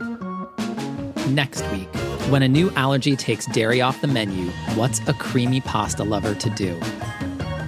Next 1.26 1.68
week, 1.72 1.88
when 2.30 2.44
a 2.44 2.48
new 2.48 2.70
allergy 2.76 3.16
takes 3.16 3.46
dairy 3.46 3.80
off 3.80 4.00
the 4.00 4.06
menu, 4.06 4.50
what's 4.76 5.00
a 5.08 5.14
creamy 5.14 5.62
pasta 5.62 6.04
lover 6.04 6.34
to 6.36 6.50
do? 6.50 6.78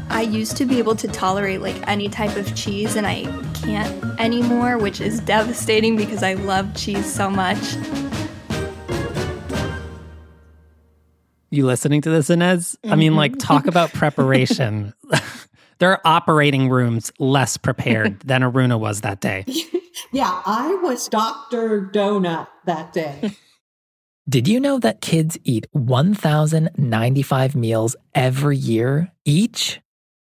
I 0.09 0.23
used 0.23 0.57
to 0.59 0.67
be 0.67 0.79
able 0.79 0.95
to 0.95 1.09
tolerate 1.09 1.63
like 1.63 1.77
any 1.89 2.09
type 2.09 2.37
of 2.37 2.55
cheese 2.55 2.95
and 2.95 3.09
I 3.09 3.25
can't 3.63 4.21
anymore, 4.21 4.79
which 4.79 5.01
is 5.01 5.21
devastating 5.21 5.97
because 5.97 6.23
I 6.23 6.35
love 6.35 6.75
cheese 6.75 7.13
so 7.13 7.31
much. 7.31 7.59
You 11.51 11.67
listening 11.67 12.01
to 12.03 12.11
this, 12.11 12.29
Inés? 12.29 12.77
I 12.85 12.95
mean, 12.95 13.17
like, 13.17 13.33
mm-hmm. 13.33 13.39
talk 13.39 13.67
about 13.67 13.93
preparation. 13.93 14.95
there 15.79 15.91
are 15.91 16.01
operating 16.05 16.69
rooms 16.69 17.11
less 17.19 17.57
prepared 17.57 18.21
than 18.25 18.43
Aruna 18.43 18.79
was 18.79 19.01
that 19.01 19.21
day. 19.21 19.45
Yeah, 20.13 20.43
I 20.47 20.75
was 20.83 21.09
Dr. 21.09 21.91
Donut 21.93 22.47
that 22.67 22.93
day. 22.93 23.33
Did 24.29 24.47
you 24.47 24.61
know 24.61 24.79
that 24.79 25.01
kids 25.01 25.39
eat 25.43 25.67
1,095 25.73 27.57
meals 27.57 27.97
every 28.15 28.57
year 28.57 29.11
each? 29.25 29.81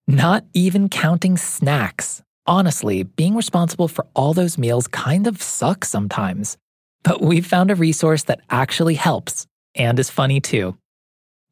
Not 0.07 0.45
even 0.55 0.89
counting 0.89 1.37
snacks. 1.37 2.22
Honestly, 2.45 3.03
being 3.03 3.35
responsible 3.35 3.87
for 3.87 4.05
all 4.13 4.33
those 4.33 4.57
meals 4.57 4.87
kind 4.87 5.27
of 5.27 5.41
sucks 5.41 5.89
sometimes. 5.89 6.57
But 7.03 7.21
we've 7.21 7.45
found 7.45 7.71
a 7.71 7.75
resource 7.75 8.23
that 8.23 8.41
actually 8.49 8.95
helps 8.95 9.47
and 9.75 9.97
is 9.97 10.09
funny 10.09 10.41
too. 10.41 10.77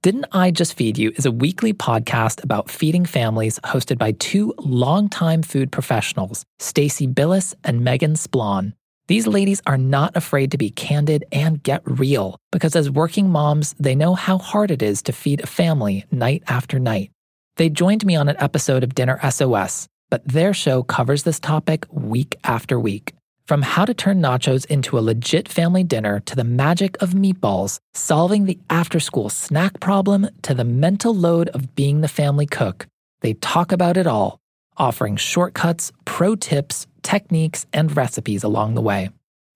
Didn't 0.04 0.26
I 0.34 0.52
Just 0.52 0.74
Feed 0.74 0.98
You 0.98 1.14
is 1.16 1.26
a 1.26 1.32
weekly 1.32 1.74
podcast 1.74 2.44
about 2.44 2.70
feeding 2.70 3.06
families 3.06 3.60
hosted 3.60 3.98
by 3.98 4.14
two 4.14 4.54
longtime 4.58 5.44
food 5.44 5.72
professionals, 5.72 6.44
Stacie 6.60 7.14
Billis 7.14 7.56
and 7.64 7.82
Meghan 7.82 8.18
Splawn. 8.18 8.74
These 9.08 9.28
ladies 9.28 9.62
are 9.66 9.78
not 9.78 10.16
afraid 10.18 10.52
to 10.52 10.58
be 10.58 10.72
candid 10.72 11.24
and 11.32 11.64
get 11.64 11.84
real 11.86 12.38
because 12.52 12.76
as 12.76 12.90
working 12.90 13.30
moms, 13.30 13.76
they 13.80 13.96
know 13.96 14.16
how 14.16 14.40
hard 14.40 14.72
it 14.72 14.82
is 14.82 15.02
to 15.04 15.14
feed 15.14 15.42
a 15.42 15.48
family 15.48 16.06
night 16.12 16.44
after 16.48 16.80
night. 16.80 17.12
They 17.56 17.70
joined 17.70 18.06
me 18.06 18.16
on 18.16 18.28
an 18.28 18.38
episode 18.40 18.84
of 18.84 18.96
Dinner 18.96 19.20
SOS, 19.30 19.88
but 20.12 20.28
their 20.28 20.54
show 20.54 20.84
covers 20.84 21.24
this 21.24 21.40
topic 21.40 21.88
week 21.90 22.36
after 22.44 22.80
week. 22.80 23.16
From 23.48 23.64
how 23.64 23.86
to 23.86 23.94
turn 23.94 24.22
nachos 24.22 24.66
into 24.68 25.00
a 25.00 25.02
legit 25.02 25.50
family 25.50 25.84
dinner 25.84 26.20
to 26.22 26.36
the 26.36 26.44
magic 26.44 27.02
of 27.02 27.10
meatballs, 27.12 27.80
solving 27.94 28.46
the 28.46 28.60
after 28.70 29.00
school 29.00 29.30
snack 29.30 29.80
problem 29.80 30.30
to 30.44 30.54
the 30.54 30.64
mental 30.64 31.16
load 31.16 31.50
of 31.50 31.74
being 31.74 32.02
the 32.02 32.08
family 32.08 32.46
cook, 32.46 32.86
they 33.22 33.34
talk 33.34 33.72
about 33.72 33.98
it 33.98 34.06
all, 34.06 34.40
offering 34.78 35.16
shortcuts, 35.16 35.92
pro 36.06 36.36
tips, 36.36 36.88
techniques, 37.02 37.66
and 37.74 37.98
recipes 37.98 38.44
along 38.44 38.76
the 38.76 38.82
way. 38.82 39.10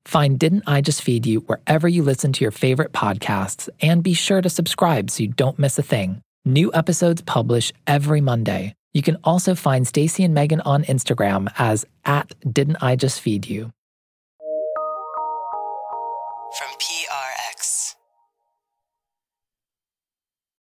Find 0.05 0.37
Didn't 0.37 0.63
I 0.67 0.81
Just 0.81 1.01
Feed 1.01 1.25
You 1.25 1.39
wherever 1.41 1.87
you 1.87 2.03
listen 2.03 2.31
to 2.33 2.43
your 2.43 2.51
favorite 2.51 2.91
podcasts, 2.91 3.69
and 3.81 4.03
be 4.03 4.13
sure 4.13 4.41
to 4.41 4.49
subscribe 4.49 5.09
so 5.09 5.23
you 5.23 5.29
don't 5.29 5.59
miss 5.59 5.79
a 5.79 5.83
thing. 5.83 6.21
New 6.45 6.71
episodes 6.73 7.21
publish 7.21 7.73
every 7.87 8.21
Monday. 8.21 8.75
You 8.95 9.01
can 9.01 9.17
also 9.25 9.55
find 9.55 9.85
Stacie 9.85 10.23
and 10.23 10.33
Meghan 10.33 10.61
on 10.65 10.85
Instagram 10.85 11.51
as 11.57 11.85
at 12.05 12.33
Didn't 12.49 12.77
I 12.81 12.95
Just 12.95 13.19
Feed 13.19 13.45
You. 13.45 13.73